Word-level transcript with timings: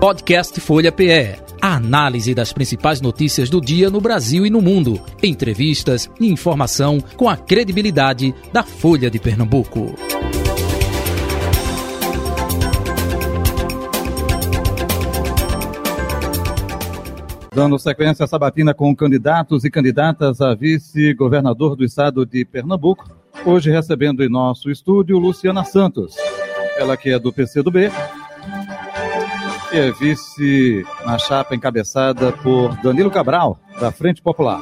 Podcast 0.00 0.58
Folha 0.62 0.90
PE. 0.90 1.36
A 1.60 1.76
análise 1.76 2.34
das 2.34 2.54
principais 2.54 3.02
notícias 3.02 3.50
do 3.50 3.60
dia 3.60 3.90
no 3.90 4.00
Brasil 4.00 4.46
e 4.46 4.50
no 4.50 4.62
mundo. 4.62 4.98
Entrevistas 5.22 6.10
e 6.18 6.26
informação 6.26 6.98
com 7.18 7.28
a 7.28 7.36
credibilidade 7.36 8.34
da 8.50 8.62
Folha 8.62 9.10
de 9.10 9.18
Pernambuco. 9.18 9.94
Dando 17.54 17.78
sequência 17.78 18.24
à 18.24 18.26
sabatina 18.26 18.72
com 18.72 18.96
candidatos 18.96 19.66
e 19.66 19.70
candidatas 19.70 20.40
a 20.40 20.54
vice-governador 20.54 21.76
do 21.76 21.84
estado 21.84 22.24
de 22.24 22.42
Pernambuco, 22.46 23.06
hoje 23.44 23.70
recebendo 23.70 24.24
em 24.24 24.30
nosso 24.30 24.70
estúdio 24.70 25.18
Luciana 25.18 25.62
Santos. 25.62 26.16
Ela 26.78 26.96
que 26.96 27.10
é 27.10 27.18
do 27.18 27.30
PCdoB, 27.30 27.90
que 29.70 29.76
é 29.78 29.92
vice 29.92 30.84
na 31.06 31.16
chapa 31.16 31.54
encabeçada 31.54 32.32
por 32.32 32.76
Danilo 32.82 33.10
Cabral, 33.10 33.56
da 33.80 33.92
Frente 33.92 34.20
Popular. 34.20 34.60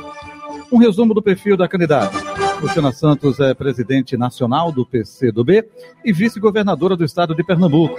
Um 0.70 0.76
resumo 0.76 1.14
do 1.14 1.22
perfil 1.22 1.56
da 1.56 1.66
candidata. 1.66 2.14
Luciana 2.60 2.92
Santos 2.92 3.40
é 3.40 3.54
presidente 3.54 4.18
nacional 4.18 4.70
do 4.70 4.84
PCdoB 4.84 5.64
e 6.04 6.12
vice-governadora 6.12 6.94
do 6.94 7.06
estado 7.06 7.34
de 7.34 7.42
Pernambuco. 7.42 7.98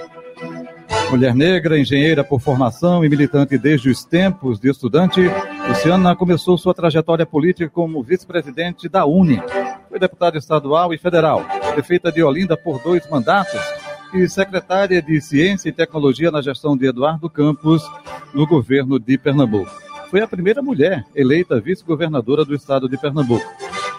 Mulher 1.10 1.34
negra, 1.34 1.80
engenheira 1.80 2.24
por 2.24 2.40
formação 2.40 3.04
e 3.04 3.10
militante 3.10 3.58
desde 3.58 3.90
os 3.90 4.06
tempos 4.06 4.60
de 4.60 4.70
estudante, 4.70 5.22
Luciana 5.68 6.16
começou 6.16 6.60
sua 6.60 6.76
trajetória 6.76 7.26
política 7.26 7.68
como 7.70 8.04
vice-presidente 8.04 8.88
da 8.88 9.08
UNE. 9.08 9.42
Foi 9.90 9.98
deputada 9.98 10.38
estadual 10.38 10.94
e 10.94 10.98
federal, 11.00 11.44
prefeita 11.74 12.12
de 12.12 12.22
Olinda 12.22 12.56
por 12.56 12.80
dois 12.84 13.10
mandatos 13.10 13.60
e 14.14 14.28
secretária 14.28 15.02
de 15.02 15.22
Ciência 15.22 15.70
e 15.70 15.74
Tecnologia 15.74 16.32
na 16.32 16.42
gestão 16.42 16.76
de 16.76 16.88
Eduardo 16.88 17.30
Campos, 17.30 17.84
no 18.34 18.46
governo 18.48 19.00
de 19.00 19.18
Pernambuco. 19.18 19.72
Foi 20.10 20.22
a 20.22 20.28
primeira 20.28 20.62
mulher 20.62 21.06
eleita 21.16 21.60
vice-governadora 21.60 22.44
do 22.44 22.56
estado 22.56 22.90
de 22.90 22.98
Pernambuco. 22.98 23.46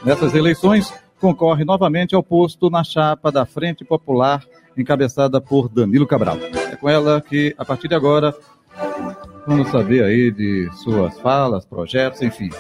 Nessas 0.04 0.34
eleições, 0.34 0.92
concorre 1.20 1.64
novamente 1.64 2.14
ao 2.14 2.22
posto 2.22 2.68
na 2.68 2.82
chapa 2.82 3.30
da 3.30 3.46
Frente 3.46 3.84
Popular, 3.84 4.44
encabeçada 4.76 5.40
por 5.40 5.68
Danilo 5.68 6.06
Cabral. 6.06 6.38
É 6.72 6.74
com 6.74 6.88
ela 6.88 7.20
que, 7.20 7.54
a 7.56 7.64
partir 7.64 7.86
de 7.86 7.94
agora, 7.94 8.34
vamos 9.46 9.68
saber 9.68 10.02
aí 10.02 10.30
de 10.32 10.68
suas 10.82 11.18
falas, 11.20 11.64
projetos, 11.64 12.22
enfim. 12.22 12.50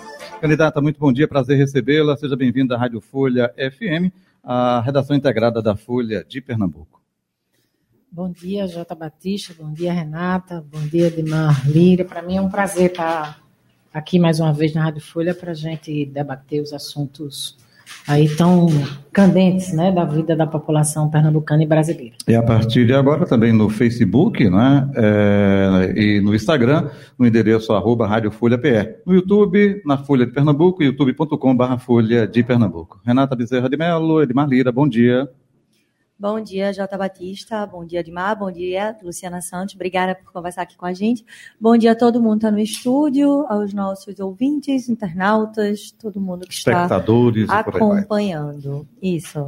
Candidata, 0.40 0.80
muito 0.80 1.00
bom 1.00 1.12
dia, 1.12 1.26
prazer 1.26 1.58
recebê-la. 1.58 2.16
Seja 2.16 2.36
bem-vinda 2.36 2.76
à 2.76 2.78
Rádio 2.78 3.00
Folha 3.00 3.52
FM, 3.56 4.12
a 4.44 4.80
redação 4.80 5.16
integrada 5.16 5.60
da 5.60 5.74
Folha 5.74 6.24
de 6.26 6.40
Pernambuco. 6.40 6.99
Bom 8.12 8.28
dia, 8.28 8.66
Jota 8.66 8.92
Batista. 8.92 9.54
Bom 9.56 9.72
dia, 9.72 9.92
Renata. 9.92 10.64
Bom 10.72 10.80
dia, 10.80 11.06
Edmar 11.06 11.70
Lira. 11.70 12.04
Para 12.04 12.20
mim 12.20 12.38
é 12.38 12.40
um 12.40 12.50
prazer 12.50 12.90
estar 12.90 13.40
aqui 13.94 14.18
mais 14.18 14.40
uma 14.40 14.52
vez 14.52 14.74
na 14.74 14.82
Rádio 14.82 15.00
Folha 15.00 15.32
para 15.32 15.52
a 15.52 15.54
gente 15.54 16.06
debater 16.06 16.60
os 16.60 16.72
assuntos 16.72 17.56
aí 18.08 18.28
tão 18.36 18.66
candentes, 19.12 19.72
né, 19.72 19.92
da 19.92 20.04
vida 20.04 20.34
da 20.34 20.46
população 20.46 21.08
pernambucana 21.08 21.62
e 21.62 21.66
brasileira. 21.66 22.16
E 22.26 22.34
a 22.34 22.42
partir 22.42 22.84
de 22.84 22.92
agora 22.92 23.26
também 23.26 23.52
no 23.52 23.68
Facebook, 23.68 24.48
né, 24.48 24.90
é, 24.96 25.92
e 25.96 26.20
no 26.20 26.34
Instagram, 26.34 26.90
no 27.16 27.26
endereço 27.26 27.72
arroba 27.72 28.08
Rádio 28.08 28.32
Folha 28.32 28.58
PR. 28.58 29.00
No 29.06 29.14
YouTube, 29.14 29.82
na 29.86 29.96
Folha 29.98 30.26
de 30.26 30.32
Pernambuco, 30.32 30.82
youtube.com 30.82 31.56
barra 31.56 31.78
Folha 31.78 32.26
de 32.26 32.42
Pernambuco. 32.42 33.00
Renata 33.04 33.36
Bezerra 33.36 33.68
de 33.68 33.76
Mello, 33.76 34.20
Edmar 34.20 34.48
Lira, 34.48 34.72
bom 34.72 34.88
dia. 34.88 35.28
Bom 36.20 36.38
dia, 36.38 36.70
Jota 36.70 36.98
Batista. 36.98 37.64
Bom 37.64 37.82
dia, 37.82 38.00
Edmar. 38.00 38.38
Bom 38.38 38.52
dia, 38.52 38.94
Luciana 39.02 39.40
Santos. 39.40 39.74
Obrigada 39.74 40.14
por 40.14 40.30
conversar 40.30 40.60
aqui 40.60 40.76
com 40.76 40.84
a 40.84 40.92
gente. 40.92 41.24
Bom 41.58 41.78
dia 41.78 41.92
a 41.92 41.94
todo 41.94 42.20
mundo 42.20 42.32
que 42.32 42.44
está 42.44 42.50
no 42.50 42.58
estúdio, 42.58 43.46
aos 43.48 43.72
nossos 43.72 44.20
ouvintes, 44.20 44.90
internautas, 44.90 45.90
todo 45.92 46.20
mundo 46.20 46.46
que 46.46 46.52
está 46.52 46.84
acompanhando. 47.48 48.86
Isso. 49.00 49.46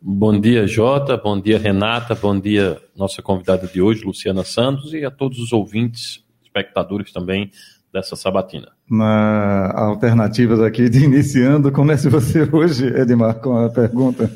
Bom 0.00 0.38
dia, 0.38 0.64
Jota. 0.64 1.16
Bom 1.16 1.40
dia, 1.40 1.58
Renata. 1.58 2.14
Bom 2.14 2.38
dia, 2.38 2.80
nossa 2.94 3.20
convidada 3.20 3.66
de 3.66 3.82
hoje, 3.82 4.04
Luciana 4.04 4.44
Santos, 4.44 4.94
e 4.94 5.04
a 5.04 5.10
todos 5.10 5.40
os 5.40 5.52
ouvintes, 5.52 6.22
espectadores 6.40 7.12
também 7.12 7.50
dessa 7.92 8.14
sabatina. 8.14 8.68
Na 8.88 9.72
alternativas 9.74 10.60
aqui 10.60 10.88
de 10.88 11.02
iniciando, 11.02 11.72
comece 11.72 12.08
você 12.08 12.48
hoje, 12.52 12.86
Edmar, 12.86 13.40
com 13.40 13.58
a 13.58 13.68
pergunta. 13.68 14.30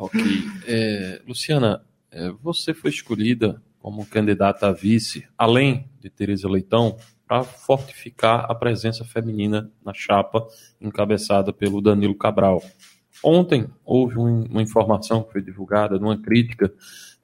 Ok. 0.00 0.18
É, 0.66 1.20
Luciana, 1.28 1.84
é, 2.10 2.30
você 2.42 2.72
foi 2.72 2.88
escolhida 2.88 3.62
como 3.78 4.06
candidata 4.06 4.66
a 4.66 4.72
vice, 4.72 5.28
além 5.36 5.90
de 6.00 6.08
Tereza 6.08 6.48
Leitão, 6.48 6.96
para 7.28 7.44
fortificar 7.44 8.50
a 8.50 8.54
presença 8.54 9.04
feminina 9.04 9.70
na 9.84 9.92
chapa 9.92 10.46
encabeçada 10.80 11.52
pelo 11.52 11.82
Danilo 11.82 12.14
Cabral. 12.14 12.62
Ontem 13.22 13.66
houve 13.84 14.18
um, 14.18 14.44
uma 14.44 14.62
informação 14.62 15.22
que 15.22 15.32
foi 15.32 15.42
divulgada, 15.42 15.98
numa 15.98 16.16
crítica 16.16 16.72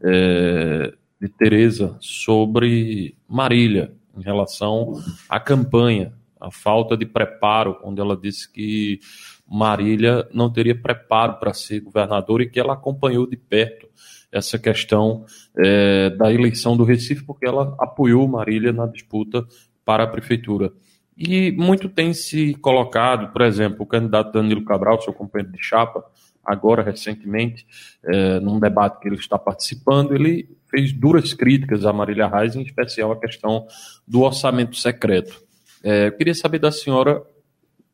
é, 0.02 0.92
de 1.18 1.30
Tereza 1.30 1.96
sobre 1.98 3.16
Marília, 3.26 3.94
em 4.14 4.22
relação 4.22 5.02
à 5.30 5.40
campanha, 5.40 6.12
a 6.38 6.50
falta 6.50 6.94
de 6.94 7.06
preparo, 7.06 7.78
onde 7.82 8.02
ela 8.02 8.14
disse 8.14 8.52
que 8.52 9.00
Marília 9.48 10.28
não 10.32 10.52
teria 10.52 10.74
preparo 10.74 11.38
para 11.38 11.54
ser 11.54 11.80
governadora 11.80 12.42
e 12.42 12.48
que 12.48 12.58
ela 12.58 12.74
acompanhou 12.74 13.26
de 13.28 13.36
perto 13.36 13.88
essa 14.30 14.58
questão 14.58 15.24
é, 15.56 16.10
da 16.10 16.32
eleição 16.32 16.76
do 16.76 16.84
Recife, 16.84 17.24
porque 17.24 17.46
ela 17.46 17.74
apoiou 17.78 18.26
Marília 18.26 18.72
na 18.72 18.86
disputa 18.86 19.46
para 19.84 20.04
a 20.04 20.06
prefeitura. 20.06 20.72
E 21.16 21.52
muito 21.52 21.88
tem 21.88 22.12
se 22.12 22.54
colocado, 22.56 23.32
por 23.32 23.40
exemplo, 23.42 23.82
o 23.82 23.86
candidato 23.86 24.32
Danilo 24.32 24.64
Cabral, 24.64 25.00
seu 25.00 25.14
companheiro 25.14 25.52
de 25.52 25.62
chapa, 25.62 26.04
agora 26.44 26.82
recentemente, 26.82 27.66
é, 28.04 28.38
num 28.40 28.60
debate 28.60 29.00
que 29.00 29.08
ele 29.08 29.16
está 29.16 29.38
participando, 29.38 30.14
ele 30.14 30.48
fez 30.68 30.92
duras 30.92 31.32
críticas 31.32 31.86
a 31.86 31.92
Marília 31.92 32.28
Reis, 32.28 32.54
em 32.54 32.62
especial 32.62 33.12
a 33.12 33.18
questão 33.18 33.66
do 34.06 34.22
orçamento 34.22 34.76
secreto. 34.76 35.40
É, 35.82 36.08
eu 36.08 36.12
queria 36.12 36.34
saber 36.34 36.58
da 36.58 36.70
senhora 36.70 37.22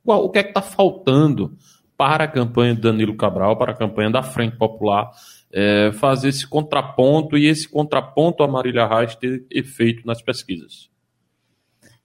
qual, 0.04 0.24
o 0.24 0.30
que 0.30 0.38
é 0.38 0.42
que 0.42 0.50
está 0.50 0.62
faltando 0.62 1.56
para 1.96 2.24
a 2.24 2.28
campanha 2.28 2.74
de 2.74 2.80
Danilo 2.80 3.16
Cabral, 3.16 3.56
para 3.56 3.72
a 3.72 3.76
campanha 3.76 4.10
da 4.10 4.22
Frente 4.22 4.56
Popular, 4.56 5.10
é, 5.52 5.92
fazer 5.92 6.28
esse 6.28 6.46
contraponto 6.46 7.36
e 7.36 7.46
esse 7.46 7.68
contraponto 7.68 8.42
a 8.42 8.48
Marília 8.48 8.86
Reis 8.86 9.14
ter 9.14 9.46
efeito 9.50 10.06
nas 10.06 10.20
pesquisas? 10.20 10.91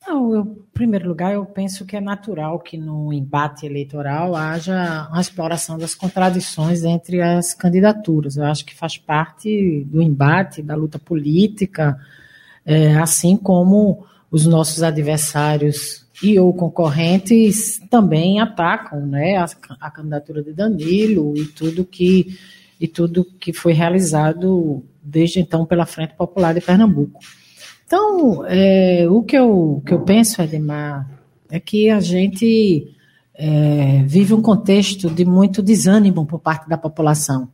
Não, 0.08 0.34
eu, 0.34 0.42
em 0.42 0.74
primeiro 0.74 1.10
lugar, 1.10 1.34
eu 1.34 1.46
penso 1.46 1.86
que 1.86 1.98
é 1.98 2.00
natural 2.00 2.60
que 2.60 2.78
no 2.78 3.12
embate 3.12 3.66
eleitoral 3.66 4.36
haja 4.38 5.06
uma 5.10 5.20
exploração 5.20 5.78
das 5.78 5.94
contradições 5.94 6.86
entre 6.86 7.22
as 7.22 7.54
candidaturas. 7.54 8.38
Eu 8.38 8.46
acho 8.46 8.66
que 8.66 8.74
faz 8.74 8.98
parte 8.98 9.84
do 9.86 10.02
embate, 10.02 10.62
da 10.62 10.76
luta 10.76 10.98
política, 10.98 12.00
é, 12.66 12.96
assim 12.96 13.36
como 13.36 14.06
os 14.32 14.46
nossos 14.46 14.82
adversários 14.82 16.07
e 16.22 16.40
ou 16.40 16.54
concorrentes 16.54 17.80
também 17.90 18.40
atacam 18.40 19.06
né, 19.06 19.38
a, 19.38 19.46
a, 19.80 19.92
candidatura 19.92 20.42
de 20.42 20.52
Danilo 20.52 21.38
e 21.38 21.46
tudo 21.46 21.86
que 21.86 22.38
e 22.80 22.88
tudo 22.88 23.26
que 23.26 23.52
foi 23.52 23.74
realizado 23.74 24.84
desde 25.02 25.40
então 25.40 25.66
pela 25.66 25.86
Frente 25.86 26.14
Popular 26.14 26.54
de 26.54 26.62
Pernambuco. 26.62 27.20
Então, 27.86 28.46
é, 28.46 29.08
o 29.10 29.24
que 29.24 29.36
eu, 29.36 29.82
que 29.86 29.94
eu 29.94 30.02
penso, 30.02 30.42
Edmar, 30.42 31.10
é 31.50 31.60
que 31.60 31.90
a 31.90 32.00
gente 32.00 32.94
é, 33.34 34.04
vive 34.06 34.34
um 34.34 34.42
contexto 34.42 35.10
de 35.10 35.26
muito 35.26 35.64
desânimo 35.64 36.26
por 36.26 36.40
parte 36.40 36.70
da 36.70 36.78
população. 36.78 37.50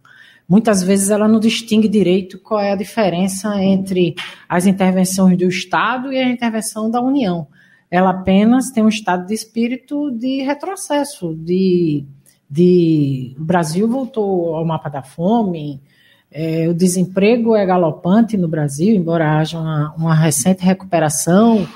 Muitas 0.49 0.83
vezes 0.83 1.09
ela 1.09 1.27
não 1.27 1.39
distingue 1.39 1.87
direito 1.87 2.39
qual 2.39 2.59
é 2.59 2.73
a 2.73 2.75
diferença 2.75 3.63
entre 3.63 4.15
as 4.49 4.65
intervenções 4.65 5.37
do 5.37 5.47
Estado 5.47 6.11
e 6.11 6.17
a 6.17 6.29
intervenção 6.29 6.91
da 6.91 6.99
União 7.01 7.47
ela 7.93 8.09
apenas 8.09 8.71
tem 8.71 8.83
um 8.83 8.87
estado 8.87 9.27
de 9.27 9.35
espírito 9.35 10.09
de 10.09 10.41
retrocesso, 10.41 11.35
de, 11.35 12.03
de 12.49 13.35
o 13.37 13.43
Brasil 13.43 13.87
voltou 13.87 14.55
ao 14.55 14.65
mapa 14.65 14.89
da 14.89 15.03
fome, 15.03 15.79
é, 16.31 16.67
o 16.67 16.73
desemprego 16.73 17.55
é 17.55 17.63
galopante 17.63 18.35
no 18.35 18.47
Brasil, 18.47 18.95
embora 18.95 19.37
haja 19.37 19.59
uma, 19.59 19.93
uma 19.95 20.15
recente 20.15 20.65
recuperação. 20.65 21.67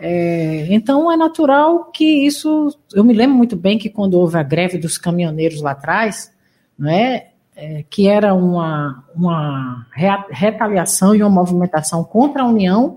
É, 0.00 0.68
então 0.70 1.12
é 1.12 1.18
natural 1.18 1.90
que 1.92 2.26
isso. 2.26 2.74
Eu 2.94 3.04
me 3.04 3.12
lembro 3.12 3.36
muito 3.36 3.54
bem 3.54 3.76
que 3.76 3.90
quando 3.90 4.14
houve 4.14 4.38
a 4.38 4.42
greve 4.42 4.78
dos 4.78 4.96
caminhoneiros 4.96 5.60
lá 5.60 5.72
atrás, 5.72 6.32
não 6.78 6.90
é, 6.90 7.26
é 7.54 7.84
que 7.90 8.08
era 8.08 8.32
uma, 8.32 9.04
uma 9.14 9.86
retaliação 10.30 11.14
e 11.14 11.22
uma 11.22 11.28
movimentação 11.28 12.02
contra 12.02 12.42
a 12.42 12.46
União, 12.46 12.96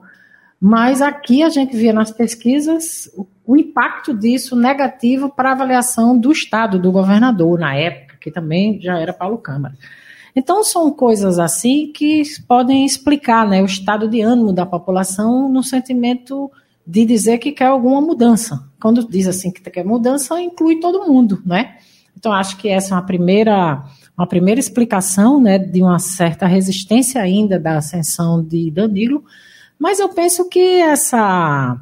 mas 0.62 1.02
aqui 1.02 1.42
a 1.42 1.50
gente 1.50 1.76
via 1.76 1.92
nas 1.92 2.12
pesquisas 2.12 3.10
o, 3.48 3.58
impacto 3.58 4.14
disso 4.14 4.56
negativo 4.56 5.28
para 5.28 5.50
a 5.50 5.54
avaliação 5.54 6.16
do 6.16 6.32
Estado, 6.32 6.78
do 6.78 6.92
governador, 6.92 7.60
na 7.60 7.76
época, 7.76 8.18
que 8.22 8.30
também 8.30 8.80
já 8.80 9.00
era 9.00 9.12
Paulo 9.12 9.40
Câmara. 9.40 9.76
Então, 10.36 10.64
são 10.64 10.92
coisas 10.92 11.40
assim 11.40 11.92
que 11.92 12.22
podem 12.48 12.86
explicar 12.86 13.48
né, 13.48 13.60
o 13.62 13.66
estado 13.66 14.08
de 14.08 14.22
ânimo 14.22 14.54
da 14.54 14.64
população 14.64 15.50
no 15.50 15.64
sentimento 15.64 16.50
de 16.86 17.06
dizer 17.06 17.40
que 17.40 17.52
quer 17.52 17.66
alguma 17.66 18.00
mudança. 18.00 18.64
Quando 18.80 19.10
diz 19.10 19.28
assim 19.28 19.52
que 19.52 19.62
quer 19.62 19.84
mudança, 19.84 20.40
inclui 20.40 20.80
todo 20.80 21.08
mundo, 21.08 21.42
né? 21.44 21.78
Então, 22.16 22.32
acho 22.32 22.56
que 22.58 22.70
essa 22.70 22.94
é 22.94 22.98
uma 22.98 23.06
primeira, 23.06 23.84
uma 24.16 24.28
primeira 24.28 24.60
explicação 24.60 25.42
né, 25.42 25.58
de 25.58 25.82
uma 25.82 25.98
certa 25.98 26.46
resistência 26.46 27.20
ainda 27.20 27.60
da 27.60 27.78
ascensão 27.78 28.44
de 28.44 28.70
Danilo, 28.70 29.24
mas 29.82 30.00
eu 30.00 30.10
penso 30.10 30.48
que 30.48 30.60
essa, 30.60 31.76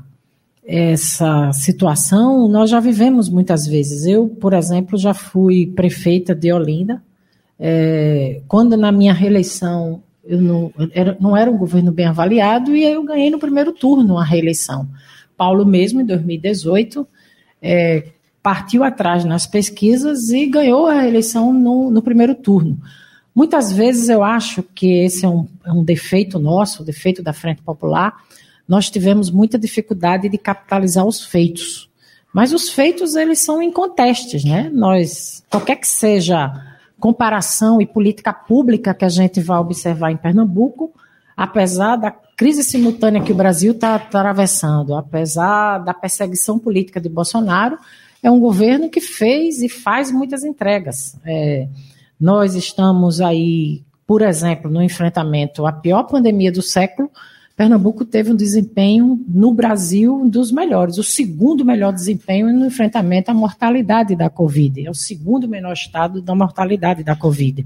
essa 0.66 1.52
situação 1.52 2.48
nós 2.48 2.70
já 2.70 2.80
vivemos 2.80 3.28
muitas 3.28 3.68
vezes. 3.68 4.06
Eu, 4.06 4.30
por 4.30 4.54
exemplo, 4.54 4.98
já 4.98 5.14
fui 5.14 5.68
prefeita 5.76 6.34
de 6.34 6.50
Olinda, 6.54 7.04
é, 7.60 8.40
quando 8.48 8.78
na 8.78 8.90
minha 8.90 9.12
reeleição 9.12 10.02
eu 10.24 10.42
não 10.42 10.72
era, 10.94 11.18
não 11.20 11.36
era 11.36 11.52
um 11.52 11.58
governo 11.58 11.92
bem 11.92 12.06
avaliado 12.06 12.74
e 12.74 12.86
eu 12.86 13.04
ganhei 13.04 13.30
no 13.30 13.38
primeiro 13.38 13.74
turno 13.74 14.18
a 14.18 14.24
reeleição. 14.24 14.88
Paulo 15.36 15.66
mesmo, 15.66 16.00
em 16.00 16.06
2018, 16.06 17.06
é, 17.62 18.12
partiu 18.42 18.86
atrás 18.86 19.26
nas 19.26 19.46
pesquisas 19.46 20.30
e 20.30 20.46
ganhou 20.46 20.88
a 20.88 21.06
eleição 21.06 21.52
no, 21.52 21.92
no 21.92 22.02
primeiro 22.02 22.34
turno. 22.34 22.80
Muitas 23.40 23.72
vezes 23.72 24.10
eu 24.10 24.22
acho 24.22 24.62
que 24.62 25.06
esse 25.06 25.24
é 25.26 25.30
um, 25.30 25.48
é 25.66 25.72
um 25.72 25.82
defeito 25.82 26.38
nosso, 26.38 26.84
defeito 26.84 27.24
da 27.24 27.32
Frente 27.32 27.62
Popular. 27.62 28.14
Nós 28.68 28.90
tivemos 28.90 29.32
muita 29.32 29.58
dificuldade 29.58 30.28
de 30.28 30.38
capitalizar 30.38 31.06
os 31.06 31.24
feitos. 31.24 31.90
Mas 32.34 32.52
os 32.52 32.70
feitos, 32.70 33.16
eles 33.16 33.40
são 33.40 33.62
incontestes, 33.62 34.44
né? 34.44 34.70
Nós, 34.74 35.42
qualquer 35.50 35.78
que 35.78 35.88
seja 35.88 36.52
comparação 37.00 37.80
e 37.80 37.86
política 37.86 38.34
pública 38.34 38.94
que 38.94 39.06
a 39.06 39.10
gente 39.10 39.40
vai 39.40 39.60
observar 39.60 40.12
em 40.12 40.18
Pernambuco, 40.18 40.92
apesar 41.38 41.96
da 41.96 42.12
crise 42.12 42.62
simultânea 42.62 43.24
que 43.24 43.32
o 43.32 43.36
Brasil 43.36 43.72
está 43.72 43.96
atravessando, 43.96 44.94
apesar 44.94 45.78
da 45.78 45.94
perseguição 45.94 46.60
política 46.60 47.00
de 47.00 47.08
Bolsonaro, 47.08 47.78
é 48.22 48.30
um 48.30 48.42
governo 48.42 48.90
que 48.90 49.00
fez 49.00 49.62
e 49.62 49.70
faz 49.70 50.12
muitas 50.12 50.44
entregas. 50.44 51.16
É, 51.26 51.70
nós 52.20 52.56
estamos 52.56 53.22
aí, 53.22 53.84
por 54.06 54.22
exemplo, 54.22 54.70
no 54.70 54.84
enfrentamento 54.84 55.66
à 55.66 55.72
pior 55.72 56.04
pandemia 56.04 56.52
do 56.52 56.62
século. 56.62 57.10
Pernambuco 57.56 58.06
teve 58.06 58.32
um 58.32 58.36
desempenho 58.36 59.24
no 59.28 59.54
Brasil 59.54 60.28
dos 60.30 60.52
melhores, 60.52 60.98
o 60.98 61.04
segundo 61.04 61.66
melhor 61.66 61.94
desempenho 61.94 62.52
no 62.54 62.66
enfrentamento 62.66 63.32
à 63.32 63.34
mortalidade 63.34 64.16
da 64.16 64.30
Covid. 64.30 64.86
É 64.86 64.90
o 64.90 64.96
segundo 64.96 65.48
menor 65.48 65.74
estado 65.74 66.22
da 66.22 66.34
mortalidade 66.34 67.04
da 67.04 67.16
Covid. 67.16 67.66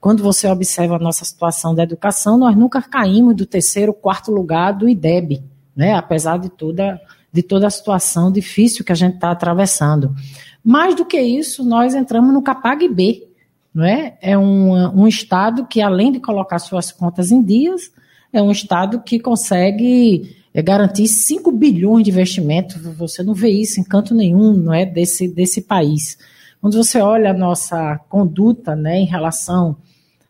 Quando 0.00 0.22
você 0.22 0.48
observa 0.48 0.96
a 0.96 0.98
nossa 0.98 1.24
situação 1.24 1.74
da 1.74 1.84
educação, 1.84 2.36
nós 2.36 2.56
nunca 2.56 2.82
caímos 2.82 3.36
do 3.36 3.46
terceiro, 3.46 3.94
quarto 3.94 4.30
lugar 4.32 4.72
do 4.72 4.88
IDEB, 4.88 5.42
né? 5.76 5.94
apesar 5.94 6.38
de 6.38 6.50
toda 6.50 7.00
de 7.32 7.42
toda 7.42 7.66
a 7.66 7.70
situação 7.70 8.30
difícil 8.30 8.84
que 8.84 8.92
a 8.92 8.94
gente 8.94 9.14
está 9.14 9.30
atravessando. 9.30 10.14
Mais 10.62 10.94
do 10.94 11.04
que 11.04 11.18
isso, 11.18 11.64
nós 11.64 11.94
entramos 11.94 12.32
no 12.32 12.42
CAPAG 12.42 12.88
B, 12.88 13.26
não 13.74 13.84
é? 13.84 14.16
É 14.20 14.36
um, 14.36 15.06
Estado 15.06 15.66
que, 15.66 15.80
além 15.80 16.12
de 16.12 16.20
colocar 16.20 16.58
suas 16.58 16.92
contas 16.92 17.32
em 17.32 17.42
dias, 17.42 17.90
é 18.32 18.42
um 18.42 18.50
Estado 18.50 19.00
que 19.00 19.18
consegue 19.18 20.36
é, 20.52 20.60
garantir 20.60 21.08
5 21.08 21.50
bilhões 21.52 22.04
de 22.04 22.10
investimento. 22.10 22.78
Você 22.96 23.22
não 23.22 23.34
vê 23.34 23.48
isso 23.48 23.80
em 23.80 23.84
canto 23.84 24.14
nenhum 24.14 24.52
não 24.52 24.74
é, 24.74 24.84
desse, 24.84 25.26
desse 25.28 25.62
país. 25.62 26.18
Quando 26.60 26.76
você 26.76 27.00
olha 27.00 27.30
a 27.30 27.34
nossa 27.34 27.98
conduta 28.08 28.76
né, 28.76 28.98
em 28.98 29.06
relação 29.06 29.76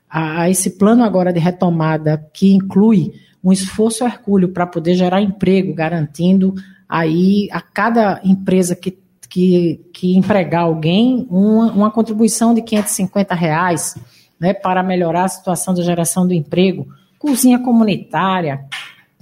a, 0.09 0.43
a 0.43 0.51
esse 0.51 0.71
plano 0.71 1.03
agora 1.03 1.33
de 1.33 1.41
retomada, 1.41 2.25
que 2.33 2.53
inclui 2.53 3.13
um 3.43 3.53
esforço 3.53 4.05
hercúleo 4.05 4.51
para 4.51 4.67
poder 4.67 4.95
gerar 4.95 5.21
emprego, 5.21 5.75
garantindo 5.75 6.55
aí 6.89 7.49
a 7.51 7.61
cada 7.61 8.21
empresa 8.23 8.77
que, 8.77 8.97
que, 9.33 9.81
que 9.95 10.15
empregar 10.15 10.65
alguém 10.65 11.27
uma, 11.31 11.73
uma 11.73 11.91
contribuição 11.91 12.53
de 12.53 12.61
550 12.61 13.35
reais 13.35 13.97
né, 14.39 14.53
para 14.53 14.83
melhorar 14.83 15.25
a 15.25 15.29
situação 15.29 15.73
da 15.73 15.83
geração 15.83 16.27
do 16.27 16.35
emprego, 16.35 16.87
cozinha 17.19 17.59
comunitária, 17.59 18.67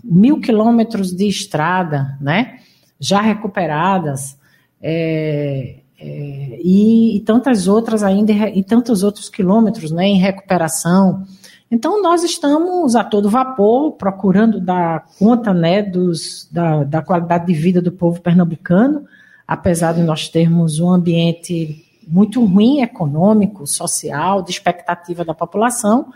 mil 0.02 0.40
quilômetros 0.40 1.14
de 1.14 1.28
estrada, 1.28 2.18
né, 2.20 2.56
já 2.98 3.20
recuperadas, 3.20 4.36
é, 4.82 5.76
é, 6.00 6.58
e, 6.60 7.18
e, 7.18 7.20
tantas 7.20 7.68
outras 7.68 8.02
ainda, 8.02 8.32
e 8.32 8.64
tantos 8.64 9.04
outros 9.04 9.28
quilômetros 9.28 9.92
né, 9.92 10.08
em 10.08 10.18
recuperação. 10.18 11.22
Então, 11.70 12.02
nós 12.02 12.24
estamos 12.24 12.96
a 12.96 13.04
todo 13.04 13.30
vapor 13.30 13.92
procurando 13.92 14.60
dar 14.60 15.04
conta 15.20 15.54
né, 15.54 15.84
dos, 15.84 16.48
da, 16.50 16.82
da 16.82 17.00
qualidade 17.00 17.46
de 17.46 17.52
vida 17.52 17.80
do 17.80 17.92
povo 17.92 18.20
pernambucano, 18.20 19.06
apesar 19.50 19.94
de 19.94 20.02
nós 20.02 20.28
termos 20.28 20.78
um 20.78 20.88
ambiente 20.90 21.84
muito 22.06 22.44
ruim 22.44 22.82
econômico, 22.82 23.66
social, 23.66 24.42
de 24.42 24.50
expectativa 24.50 25.24
da 25.24 25.34
população, 25.34 26.12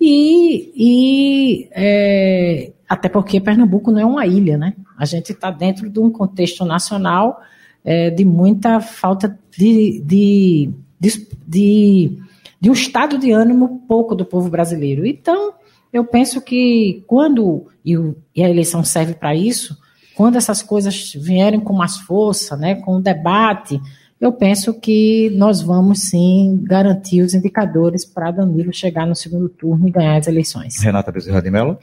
e, 0.00 0.72
e 0.74 1.68
é, 1.72 2.72
até 2.88 3.08
porque 3.08 3.38
Pernambuco 3.38 3.90
não 3.90 4.00
é 4.00 4.04
uma 4.04 4.26
ilha, 4.26 4.56
né? 4.56 4.74
A 4.96 5.04
gente 5.04 5.32
está 5.32 5.50
dentro 5.50 5.90
de 5.90 6.00
um 6.00 6.10
contexto 6.10 6.64
nacional 6.64 7.42
é, 7.84 8.08
de 8.08 8.24
muita 8.24 8.80
falta 8.80 9.38
de, 9.54 10.00
de, 10.00 10.70
de, 10.98 11.28
de 11.46 12.18
de 12.60 12.68
um 12.68 12.74
estado 12.74 13.16
de 13.18 13.32
ânimo 13.32 13.82
pouco 13.88 14.14
do 14.14 14.24
povo 14.24 14.50
brasileiro. 14.50 15.06
Então, 15.06 15.54
eu 15.92 16.04
penso 16.04 16.42
que 16.42 17.02
quando, 17.06 17.66
e, 17.84 17.96
a 17.96 18.48
eleição 18.48 18.84
serve 18.84 19.14
para 19.14 19.34
isso, 19.34 19.78
quando 20.20 20.36
essas 20.36 20.60
coisas 20.60 21.14
vierem 21.14 21.58
com 21.58 21.72
mais 21.72 21.96
força, 21.96 22.54
né, 22.54 22.74
com 22.74 22.96
o 22.96 23.00
debate, 23.00 23.80
eu 24.20 24.30
penso 24.30 24.78
que 24.78 25.30
nós 25.30 25.62
vamos 25.62 26.10
sim 26.10 26.62
garantir 26.62 27.22
os 27.22 27.32
indicadores 27.32 28.04
para 28.04 28.30
Danilo 28.30 28.70
chegar 28.70 29.06
no 29.06 29.16
segundo 29.16 29.48
turno 29.48 29.88
e 29.88 29.90
ganhar 29.90 30.18
as 30.18 30.26
eleições. 30.26 30.78
Renata 30.82 31.10
Bezerra 31.10 31.40
de 31.40 31.50
Mello. 31.50 31.78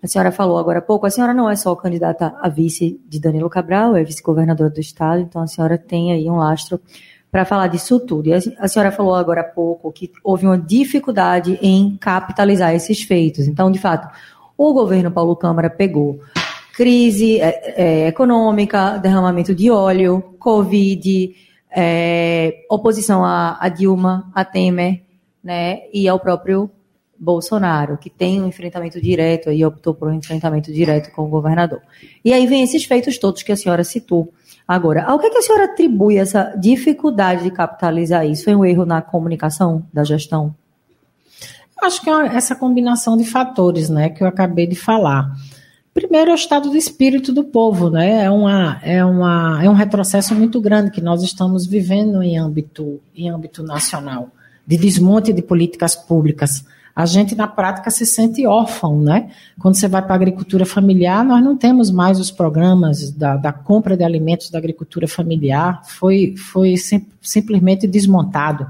A 0.00 0.06
senhora 0.06 0.30
falou 0.30 0.56
agora 0.56 0.78
há 0.78 0.82
pouco, 0.82 1.04
a 1.04 1.10
senhora 1.10 1.34
não 1.34 1.50
é 1.50 1.56
só 1.56 1.74
candidata 1.74 2.32
a 2.40 2.48
vice 2.48 3.00
de 3.08 3.18
Danilo 3.18 3.50
Cabral, 3.50 3.96
é 3.96 4.04
vice-governadora 4.04 4.70
do 4.70 4.78
estado, 4.78 5.22
então 5.22 5.42
a 5.42 5.48
senhora 5.48 5.76
tem 5.76 6.12
aí 6.12 6.30
um 6.30 6.36
lastro 6.36 6.80
para 7.28 7.44
falar 7.44 7.66
disso 7.66 7.98
tudo. 7.98 8.28
E 8.28 8.34
a 8.34 8.68
senhora 8.68 8.92
falou 8.92 9.16
agora 9.16 9.40
há 9.40 9.42
pouco 9.42 9.90
que 9.90 10.12
houve 10.22 10.46
uma 10.46 10.56
dificuldade 10.56 11.58
em 11.60 11.96
capitalizar 11.96 12.72
esses 12.72 13.02
feitos. 13.02 13.48
Então, 13.48 13.68
de 13.68 13.80
fato, 13.80 14.16
o 14.56 14.72
governo 14.72 15.10
Paulo 15.10 15.34
Câmara 15.34 15.68
pegou 15.68 16.20
crise 16.76 17.40
é, 17.40 17.74
é, 17.76 18.08
econômica, 18.08 18.98
derramamento 18.98 19.54
de 19.54 19.70
óleo, 19.70 20.34
Covid, 20.38 21.34
é, 21.74 22.64
oposição 22.70 23.24
a, 23.24 23.56
a, 23.60 23.68
Dilma, 23.68 24.30
a 24.34 24.44
Temer, 24.44 25.02
né, 25.42 25.82
e 25.92 26.08
ao 26.08 26.18
próprio 26.18 26.70
Bolsonaro, 27.18 27.96
que 27.96 28.10
tem 28.10 28.42
um 28.42 28.48
enfrentamento 28.48 29.00
direto 29.00 29.50
e 29.50 29.64
optou 29.64 29.94
por 29.94 30.08
um 30.08 30.14
enfrentamento 30.14 30.72
direto 30.72 31.12
com 31.12 31.22
o 31.22 31.28
governador. 31.28 31.80
E 32.24 32.32
aí 32.32 32.46
vem 32.46 32.62
esses 32.62 32.84
feitos 32.84 33.18
todos 33.18 33.42
que 33.42 33.52
a 33.52 33.56
senhora 33.56 33.84
citou. 33.84 34.32
Agora, 34.66 35.04
ao 35.04 35.18
que, 35.18 35.26
é 35.26 35.30
que 35.30 35.38
a 35.38 35.42
senhora 35.42 35.64
atribui 35.66 36.16
essa 36.16 36.54
dificuldade 36.58 37.44
de 37.44 37.50
capitalizar 37.50 38.26
isso? 38.26 38.44
Foi 38.44 38.54
um 38.54 38.64
erro 38.64 38.84
na 38.84 39.00
comunicação 39.00 39.86
da 39.92 40.02
gestão? 40.02 40.54
Acho 41.82 42.00
que 42.00 42.08
é 42.08 42.26
essa 42.34 42.56
combinação 42.56 43.16
de 43.16 43.24
fatores, 43.24 43.90
né, 43.90 44.08
que 44.08 44.22
eu 44.22 44.26
acabei 44.26 44.66
de 44.66 44.74
falar. 44.74 45.30
Primeiro 45.94 46.30
é 46.30 46.34
o 46.34 46.36
estado 46.36 46.68
do 46.68 46.76
espírito 46.76 47.32
do 47.32 47.44
povo, 47.44 47.88
né? 47.88 48.24
É, 48.24 48.30
uma, 48.30 48.80
é, 48.82 49.04
uma, 49.04 49.64
é 49.64 49.70
um 49.70 49.74
retrocesso 49.74 50.34
muito 50.34 50.60
grande 50.60 50.90
que 50.90 51.00
nós 51.00 51.22
estamos 51.22 51.64
vivendo 51.64 52.20
em 52.20 52.36
âmbito, 52.36 53.00
em 53.14 53.30
âmbito 53.30 53.62
nacional, 53.62 54.28
de 54.66 54.76
desmonte 54.76 55.32
de 55.32 55.40
políticas 55.40 55.94
públicas 55.94 56.64
a 56.94 57.06
gente 57.06 57.34
na 57.34 57.48
prática 57.48 57.90
se 57.90 58.06
sente 58.06 58.46
órfão, 58.46 59.00
né? 59.00 59.30
Quando 59.58 59.74
você 59.74 59.88
vai 59.88 60.00
para 60.00 60.12
a 60.12 60.16
agricultura 60.16 60.64
familiar, 60.64 61.24
nós 61.24 61.42
não 61.42 61.56
temos 61.56 61.90
mais 61.90 62.20
os 62.20 62.30
programas 62.30 63.10
da, 63.10 63.36
da 63.36 63.52
compra 63.52 63.96
de 63.96 64.04
alimentos 64.04 64.48
da 64.48 64.58
agricultura 64.58 65.08
familiar, 65.08 65.82
foi, 65.84 66.36
foi 66.36 66.76
sim, 66.76 67.04
simplesmente 67.20 67.88
desmontado. 67.88 68.64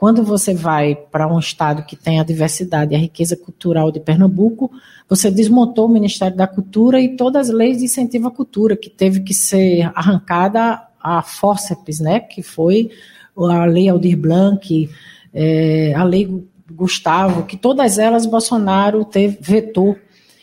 Quando 0.00 0.22
você 0.22 0.54
vai 0.54 0.94
para 0.94 1.30
um 1.30 1.38
estado 1.38 1.82
que 1.82 1.94
tem 1.94 2.18
a 2.18 2.24
diversidade 2.24 2.94
e 2.94 2.96
a 2.96 2.98
riqueza 2.98 3.36
cultural 3.36 3.92
de 3.92 4.00
Pernambuco, 4.00 4.72
você 5.06 5.30
desmontou 5.30 5.84
o 5.84 5.92
Ministério 5.92 6.34
da 6.34 6.46
Cultura 6.46 6.98
e 6.98 7.18
todas 7.18 7.50
as 7.50 7.54
leis 7.54 7.76
de 7.76 7.84
incentivo 7.84 8.28
à 8.28 8.30
cultura, 8.30 8.78
que 8.78 8.88
teve 8.88 9.20
que 9.20 9.34
ser 9.34 9.92
arrancada 9.94 10.80
a 11.02 11.20
fórceps, 11.20 12.00
né? 12.00 12.18
Que 12.18 12.42
foi 12.42 12.88
a 13.36 13.66
Lei 13.66 13.90
Aldir 13.90 14.16
Blanc, 14.16 14.88
é, 15.34 15.92
a 15.94 16.02
Lei 16.02 16.46
Gustavo, 16.72 17.44
que 17.44 17.58
todas 17.58 17.98
elas 17.98 18.24
Bolsonaro 18.24 19.04
teve, 19.04 19.36
vetou. 19.38 19.98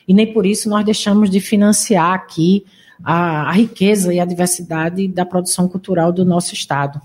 E 0.08 0.14
nem 0.14 0.32
por 0.32 0.46
isso 0.46 0.70
nós 0.70 0.86
deixamos 0.86 1.32
de 1.32 1.40
financiar 1.40 2.14
aqui 2.14 2.64
a, 3.04 3.50
a 3.50 3.52
riqueza 3.54 4.14
e 4.14 4.20
a 4.20 4.26
diversidade 4.26 5.08
da 5.08 5.26
produção 5.26 5.68
cultural 5.68 6.12
do 6.12 6.24
nosso 6.24 6.54
Estado. 6.54 7.02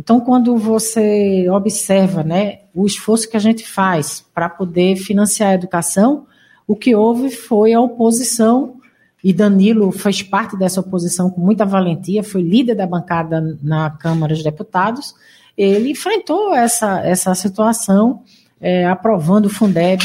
Então, 0.00 0.18
quando 0.18 0.56
você 0.56 1.46
observa 1.50 2.24
né, 2.24 2.60
o 2.74 2.86
esforço 2.86 3.28
que 3.28 3.36
a 3.36 3.40
gente 3.40 3.68
faz 3.68 4.24
para 4.34 4.48
poder 4.48 4.96
financiar 4.96 5.50
a 5.50 5.54
educação, 5.54 6.26
o 6.66 6.74
que 6.74 6.94
houve 6.94 7.30
foi 7.30 7.74
a 7.74 7.80
oposição, 7.82 8.80
e 9.22 9.30
Danilo 9.30 9.92
fez 9.92 10.22
parte 10.22 10.56
dessa 10.56 10.80
oposição 10.80 11.28
com 11.28 11.42
muita 11.42 11.66
valentia, 11.66 12.24
foi 12.24 12.40
líder 12.40 12.76
da 12.76 12.86
bancada 12.86 13.58
na 13.62 13.90
Câmara 13.90 14.32
dos 14.32 14.42
Deputados. 14.42 15.14
Ele 15.54 15.90
enfrentou 15.90 16.54
essa, 16.54 17.00
essa 17.00 17.34
situação, 17.34 18.22
é, 18.58 18.86
aprovando 18.86 19.44
o 19.46 19.50
Fundeb. 19.50 20.02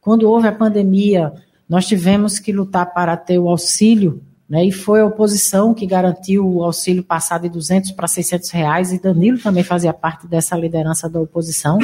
Quando 0.00 0.30
houve 0.30 0.48
a 0.48 0.52
pandemia, 0.52 1.30
nós 1.68 1.86
tivemos 1.86 2.38
que 2.38 2.52
lutar 2.52 2.90
para 2.94 3.14
ter 3.18 3.38
o 3.38 3.50
auxílio 3.50 4.22
né, 4.48 4.64
e 4.64 4.70
foi 4.70 5.00
a 5.00 5.06
oposição 5.06 5.74
que 5.74 5.86
garantiu 5.86 6.48
o 6.48 6.62
auxílio 6.62 7.02
passado 7.02 7.42
de 7.42 7.48
200 7.48 7.90
para 7.92 8.06
600 8.06 8.50
reais, 8.50 8.92
e 8.92 9.00
Danilo 9.00 9.38
também 9.38 9.64
fazia 9.64 9.92
parte 9.92 10.26
dessa 10.26 10.56
liderança 10.56 11.08
da 11.08 11.20
oposição. 11.20 11.78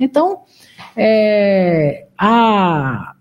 Então, 0.00 0.40
é, 0.96 2.06
a, 2.16 3.12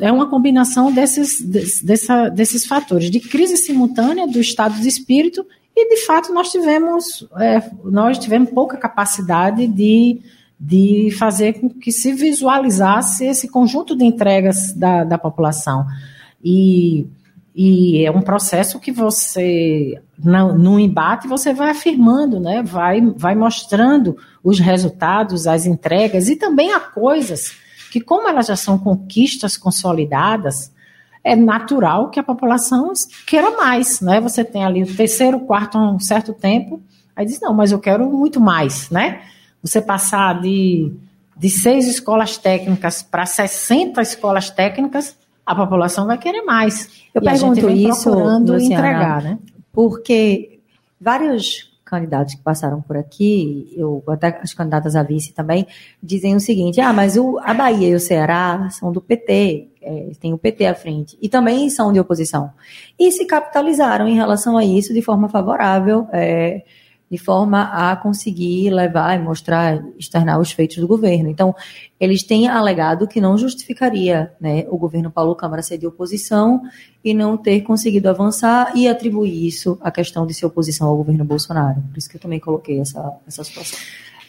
é 0.00 0.10
uma 0.10 0.30
combinação 0.30 0.90
desses, 0.90 1.40
dessa, 1.82 2.28
desses 2.30 2.64
fatores, 2.64 3.10
de 3.10 3.20
crise 3.20 3.56
simultânea 3.58 4.26
do 4.26 4.40
estado 4.40 4.80
de 4.80 4.88
espírito, 4.88 5.44
e 5.76 5.88
de 5.94 6.06
fato 6.06 6.32
nós 6.32 6.50
tivemos, 6.50 7.28
é, 7.38 7.62
nós 7.84 8.18
tivemos 8.18 8.50
pouca 8.50 8.76
capacidade 8.76 9.66
de, 9.66 10.20
de 10.58 11.10
fazer 11.18 11.60
com 11.60 11.68
que 11.68 11.92
se 11.92 12.12
visualizasse 12.12 13.26
esse 13.26 13.48
conjunto 13.48 13.94
de 13.94 14.04
entregas 14.04 14.72
da, 14.72 15.04
da 15.04 15.18
população. 15.18 15.86
E 16.42 17.06
e 17.60 18.06
é 18.06 18.10
um 18.12 18.22
processo 18.22 18.78
que 18.78 18.92
você, 18.92 20.00
no 20.16 20.78
embate, 20.78 21.26
você 21.26 21.52
vai 21.52 21.70
afirmando, 21.70 22.38
né? 22.38 22.62
vai, 22.62 23.00
vai 23.00 23.34
mostrando 23.34 24.16
os 24.44 24.60
resultados, 24.60 25.44
as 25.44 25.66
entregas, 25.66 26.28
e 26.28 26.36
também 26.36 26.72
há 26.72 26.78
coisas 26.78 27.56
que, 27.90 28.00
como 28.00 28.28
elas 28.28 28.46
já 28.46 28.54
são 28.54 28.78
conquistas 28.78 29.56
consolidadas, 29.56 30.72
é 31.24 31.34
natural 31.34 32.10
que 32.10 32.20
a 32.20 32.22
população 32.22 32.92
queira 33.26 33.50
mais. 33.50 34.00
Né? 34.00 34.20
Você 34.20 34.44
tem 34.44 34.64
ali 34.64 34.84
o 34.84 34.96
terceiro, 34.96 35.40
quarto, 35.40 35.78
um 35.78 35.98
certo 35.98 36.32
tempo, 36.32 36.80
aí 37.16 37.26
diz, 37.26 37.40
não, 37.40 37.52
mas 37.52 37.72
eu 37.72 37.80
quero 37.80 38.08
muito 38.08 38.40
mais. 38.40 38.88
Né? 38.88 39.22
Você 39.64 39.82
passar 39.82 40.40
de, 40.40 40.92
de 41.36 41.50
seis 41.50 41.88
escolas 41.88 42.36
técnicas 42.36 43.02
para 43.02 43.26
60 43.26 44.00
escolas 44.00 44.48
técnicas, 44.48 45.16
a 45.48 45.54
população 45.54 46.06
vai 46.06 46.18
querer 46.18 46.42
mais. 46.42 46.90
Eu 47.14 47.22
e 47.22 47.24
pergunto 47.24 47.70
isso, 47.70 48.10
Luciana, 48.10 48.62
entregar, 48.62 49.22
né? 49.22 49.38
Porque 49.72 50.60
vários 51.00 51.72
candidatos 51.86 52.34
que 52.34 52.42
passaram 52.42 52.82
por 52.82 52.98
aqui, 52.98 53.72
eu, 53.74 54.04
até 54.08 54.38
as 54.42 54.52
candidatas 54.52 54.94
a 54.94 55.02
vice 55.02 55.32
também, 55.32 55.66
dizem 56.02 56.36
o 56.36 56.40
seguinte: 56.40 56.82
ah, 56.82 56.92
mas 56.92 57.16
o, 57.16 57.38
a 57.42 57.54
Bahia 57.54 57.88
e 57.88 57.94
o 57.94 58.00
Ceará 58.00 58.68
são 58.70 58.92
do 58.92 59.00
PT, 59.00 59.68
é, 59.80 60.10
tem 60.20 60.34
o 60.34 60.38
PT 60.38 60.66
à 60.66 60.74
frente, 60.74 61.16
e 61.22 61.30
também 61.30 61.70
são 61.70 61.94
de 61.94 61.98
oposição. 61.98 62.50
E 62.98 63.10
se 63.10 63.24
capitalizaram 63.24 64.06
em 64.06 64.14
relação 64.14 64.58
a 64.58 64.64
isso 64.66 64.92
de 64.92 65.00
forma 65.00 65.30
favorável. 65.30 66.06
É, 66.12 66.62
de 67.10 67.16
forma 67.16 67.62
a 67.62 67.96
conseguir 67.96 68.70
levar 68.70 69.18
e 69.18 69.22
mostrar, 69.22 69.82
externar 69.98 70.38
os 70.38 70.52
feitos 70.52 70.76
do 70.76 70.86
governo. 70.86 71.28
Então, 71.28 71.54
eles 71.98 72.22
têm 72.22 72.48
alegado 72.48 73.08
que 73.08 73.20
não 73.20 73.38
justificaria 73.38 74.32
né, 74.40 74.66
o 74.68 74.76
governo 74.76 75.10
Paulo 75.10 75.34
Câmara 75.34 75.62
ser 75.62 75.78
de 75.78 75.86
oposição 75.86 76.60
e 77.02 77.14
não 77.14 77.36
ter 77.36 77.62
conseguido 77.62 78.08
avançar 78.08 78.72
e 78.76 78.86
atribuir 78.86 79.46
isso 79.46 79.78
à 79.80 79.90
questão 79.90 80.26
de 80.26 80.34
ser 80.34 80.46
oposição 80.46 80.88
ao 80.88 80.96
governo 80.96 81.24
Bolsonaro. 81.24 81.82
Por 81.90 81.96
isso 81.96 82.10
que 82.10 82.16
eu 82.16 82.20
também 82.20 82.40
coloquei 82.40 82.80
essa, 82.80 83.16
essa 83.26 83.42
situação. 83.42 83.78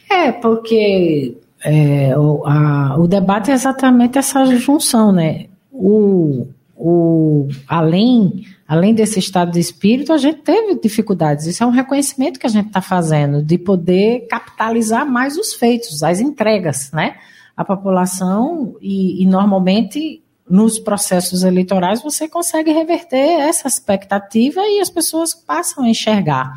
É, 0.09 0.31
porque 0.31 1.37
é, 1.63 2.17
o, 2.17 2.45
a, 2.45 2.97
o 2.97 3.07
debate 3.07 3.51
é 3.51 3.53
exatamente 3.53 4.17
essa 4.17 4.45
junção, 4.45 5.11
né? 5.11 5.47
O, 5.71 6.47
o, 6.79 7.49
além 7.67 8.45
além 8.65 8.93
desse 8.93 9.17
estado 9.17 9.51
de 9.51 9.59
espírito, 9.59 10.13
a 10.13 10.17
gente 10.19 10.41
teve 10.41 10.79
dificuldades. 10.79 11.47
Isso 11.47 11.63
é 11.63 11.65
um 11.65 11.71
reconhecimento 11.71 12.39
que 12.39 12.45
a 12.45 12.49
gente 12.49 12.67
está 12.67 12.81
fazendo, 12.81 13.41
de 13.41 13.57
poder 13.57 14.27
capitalizar 14.29 15.09
mais 15.09 15.35
os 15.37 15.55
feitos, 15.55 16.03
as 16.03 16.19
entregas, 16.19 16.91
né? 16.91 17.15
A 17.57 17.65
população, 17.65 18.75
e, 18.79 19.23
e 19.23 19.25
normalmente 19.25 20.23
nos 20.47 20.79
processos 20.79 21.43
eleitorais 21.43 22.01
você 22.01 22.27
consegue 22.27 22.71
reverter 22.71 23.39
essa 23.39 23.67
expectativa 23.67 24.61
e 24.61 24.79
as 24.79 24.89
pessoas 24.89 25.33
passam 25.33 25.83
a 25.83 25.89
enxergar. 25.89 26.53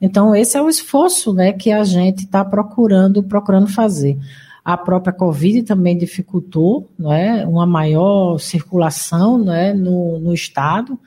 Então, 0.00 0.34
esse 0.34 0.56
é 0.56 0.62
o 0.62 0.68
esforço 0.68 1.32
né, 1.32 1.52
que 1.52 1.70
a 1.70 1.84
gente 1.84 2.24
está 2.24 2.44
procurando, 2.44 3.22
procurando 3.22 3.68
fazer. 3.68 4.18
A 4.64 4.76
própria 4.76 5.12
Covid 5.12 5.64
também 5.64 5.98
dificultou 5.98 6.88
é, 7.10 7.44
uma 7.46 7.66
maior 7.66 8.38
circulação 8.38 9.52
é, 9.52 9.74
no, 9.74 10.20
no 10.20 10.32
Estado. 10.32 10.98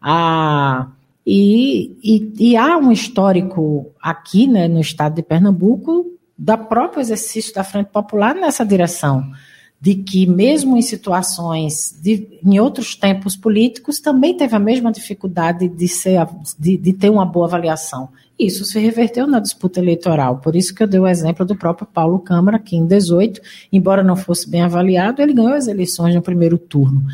Ah, 0.00 0.88
e, 1.26 1.96
e, 2.02 2.32
e, 2.38 2.56
há 2.56 2.76
um 2.78 2.90
histórico 2.90 3.92
aqui 4.00 4.46
né, 4.46 4.66
no 4.68 4.80
estado 4.80 5.16
de 5.16 5.22
Pernambuco 5.22 6.06
da 6.36 6.56
próprio 6.56 7.00
exercício 7.00 7.54
da 7.54 7.62
Frente 7.62 7.88
Popular 7.88 8.34
nessa 8.34 8.64
direção, 8.64 9.30
de 9.78 9.94
que 9.96 10.26
mesmo 10.26 10.76
em 10.76 10.82
situações, 10.82 11.98
de, 12.02 12.40
em 12.42 12.58
outros 12.58 12.96
tempos 12.96 13.36
políticos, 13.36 14.00
também 14.00 14.34
teve 14.34 14.56
a 14.56 14.58
mesma 14.58 14.90
dificuldade 14.90 15.68
de, 15.68 15.88
ser, 15.88 16.26
de, 16.58 16.78
de 16.78 16.92
ter 16.94 17.10
uma 17.10 17.26
boa 17.26 17.46
avaliação. 17.46 18.08
Isso 18.40 18.64
se 18.64 18.78
reverteu 18.78 19.26
na 19.26 19.38
disputa 19.38 19.80
eleitoral. 19.80 20.38
Por 20.38 20.56
isso 20.56 20.74
que 20.74 20.82
eu 20.82 20.86
dei 20.86 20.98
o 20.98 21.06
exemplo 21.06 21.44
do 21.44 21.54
próprio 21.54 21.86
Paulo 21.86 22.18
Câmara, 22.18 22.58
que 22.58 22.74
em 22.74 22.86
18, 22.86 23.38
embora 23.70 24.02
não 24.02 24.16
fosse 24.16 24.48
bem 24.48 24.62
avaliado, 24.62 25.20
ele 25.20 25.34
ganhou 25.34 25.52
as 25.52 25.68
eleições 25.68 26.14
no 26.14 26.22
primeiro 26.22 26.56
turno. 26.56 27.04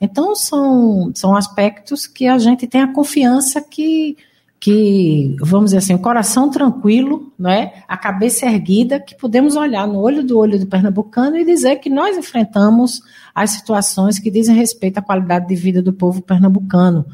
Então, 0.00 0.36
são, 0.36 1.10
são 1.12 1.34
aspectos 1.34 2.06
que 2.06 2.28
a 2.28 2.38
gente 2.38 2.68
tem 2.68 2.82
a 2.82 2.92
confiança 2.92 3.60
que, 3.60 4.16
que, 4.60 5.34
vamos 5.40 5.66
dizer 5.66 5.78
assim, 5.78 5.94
o 5.94 5.98
coração 5.98 6.50
tranquilo, 6.50 7.32
não 7.36 7.50
é? 7.50 7.82
a 7.88 7.96
cabeça 7.96 8.46
erguida, 8.46 9.00
que 9.00 9.16
podemos 9.16 9.56
olhar 9.56 9.88
no 9.88 9.98
olho 9.98 10.22
do 10.22 10.38
olho 10.38 10.56
do 10.56 10.66
pernambucano 10.66 11.36
e 11.36 11.44
dizer 11.44 11.76
que 11.76 11.90
nós 11.90 12.16
enfrentamos 12.16 13.02
as 13.34 13.50
situações 13.50 14.20
que 14.20 14.30
dizem 14.30 14.54
respeito 14.54 14.98
à 14.98 15.02
qualidade 15.02 15.48
de 15.48 15.56
vida 15.56 15.82
do 15.82 15.92
povo 15.92 16.22
pernambucano. 16.22 17.04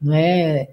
Não 0.00 0.12
é? 0.14 0.68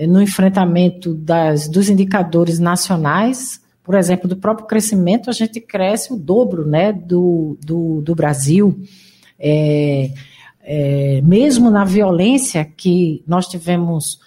No 0.00 0.20
enfrentamento 0.20 1.14
das, 1.14 1.68
dos 1.68 1.88
indicadores 1.88 2.58
nacionais, 2.58 3.60
por 3.86 3.94
exemplo, 3.94 4.28
do 4.28 4.36
próprio 4.36 4.66
crescimento, 4.66 5.30
a 5.30 5.32
gente 5.32 5.60
cresce 5.60 6.12
o 6.12 6.16
dobro 6.16 6.66
né, 6.66 6.92
do, 6.92 7.56
do, 7.64 8.02
do 8.02 8.14
Brasil. 8.16 8.76
É, 9.38 10.10
é, 10.60 11.20
mesmo 11.22 11.70
na 11.70 11.84
violência 11.84 12.64
que 12.64 13.22
nós 13.24 13.46
tivemos 13.46 14.18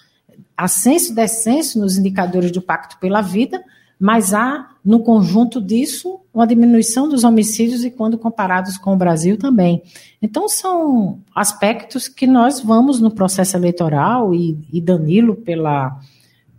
ascenso 0.56 1.12
e 1.12 1.14
descenso 1.14 1.78
nos 1.78 1.98
indicadores 1.98 2.50
do 2.50 2.62
Pacto 2.62 2.96
pela 2.98 3.20
Vida, 3.20 3.62
mas 3.98 4.32
há, 4.32 4.69
no 4.84 5.00
conjunto 5.00 5.60
disso, 5.60 6.20
uma 6.32 6.46
diminuição 6.46 7.08
dos 7.08 7.24
homicídios 7.24 7.84
e 7.84 7.90
quando 7.90 8.16
comparados 8.16 8.78
com 8.78 8.94
o 8.94 8.96
Brasil 8.96 9.36
também. 9.36 9.82
Então, 10.22 10.48
são 10.48 11.18
aspectos 11.34 12.08
que 12.08 12.26
nós 12.26 12.60
vamos 12.60 13.00
no 13.00 13.10
processo 13.10 13.56
eleitoral 13.56 14.34
e, 14.34 14.58
e 14.72 14.80
Danilo, 14.80 15.36
pela, 15.36 15.98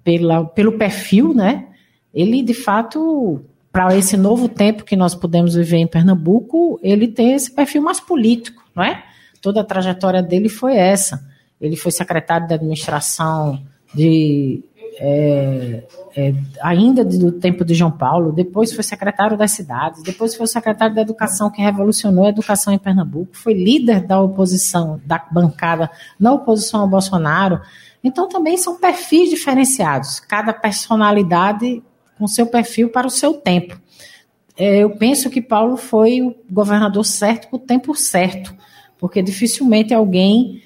pela, 0.04 0.46
pelo 0.46 0.78
perfil, 0.78 1.34
né? 1.34 1.68
Ele, 2.14 2.44
de 2.44 2.54
fato, 2.54 3.42
para 3.72 3.98
esse 3.98 4.18
novo 4.18 4.48
tempo 4.48 4.84
que 4.84 4.96
nós 4.96 5.16
podemos 5.16 5.56
viver 5.56 5.78
em 5.78 5.88
Pernambuco, 5.88 6.80
ele 6.84 7.08
tem 7.08 7.34
esse 7.34 7.52
perfil 7.52 7.82
mais 7.82 8.00
político, 8.00 8.64
não 8.76 8.84
é? 8.84 9.04
toda 9.42 9.62
a 9.62 9.66
trajetória 9.66 10.22
dele 10.22 10.48
foi 10.48 10.78
essa. 10.78 11.28
Ele 11.60 11.76
foi 11.76 11.92
secretário 11.92 12.48
de 12.48 12.54
administração 12.54 13.62
de 13.94 14.64
é, 15.04 15.84
é, 16.16 16.34
ainda 16.62 17.04
do 17.04 17.32
tempo 17.32 17.66
de 17.66 17.74
João 17.74 17.90
Paulo, 17.90 18.32
depois 18.32 18.72
foi 18.72 18.84
secretário 18.84 19.36
das 19.36 19.50
cidades, 19.50 20.04
depois 20.04 20.36
foi 20.36 20.46
secretário 20.46 20.94
da 20.94 21.02
educação 21.02 21.50
que 21.50 21.60
revolucionou 21.60 22.26
a 22.26 22.30
educação 22.30 22.72
em 22.72 22.78
Pernambuco, 22.78 23.36
foi 23.36 23.54
líder 23.56 24.02
da 24.02 24.22
oposição, 24.22 25.02
da 25.04 25.18
bancada 25.32 25.90
na 26.20 26.32
oposição 26.32 26.82
ao 26.82 26.88
Bolsonaro. 26.88 27.60
Então 28.04 28.30
também 28.30 28.58
são 28.58 28.78
perfis 28.78 29.32
diferenciados, 29.32 30.20
cada 30.20 30.54
personalidade 30.54 31.82
com 32.18 32.28
seu 32.28 32.46
perfil 32.46 32.90
para 32.90 33.08
o 33.08 33.12
seu 33.12 33.34
tempo. 33.34 33.82
É, 34.56 34.84
eu 34.84 34.92
penso 34.92 35.32
que 35.32 35.42
Paulo 35.42 35.78
foi 35.78 36.22
o 36.22 36.36
governador 36.48 37.04
certo 37.06 37.50
por 37.50 37.60
tempo 37.60 37.96
certo 37.96 38.56
porque 39.02 39.24
dificilmente 39.24 39.96
alguém 39.96 40.62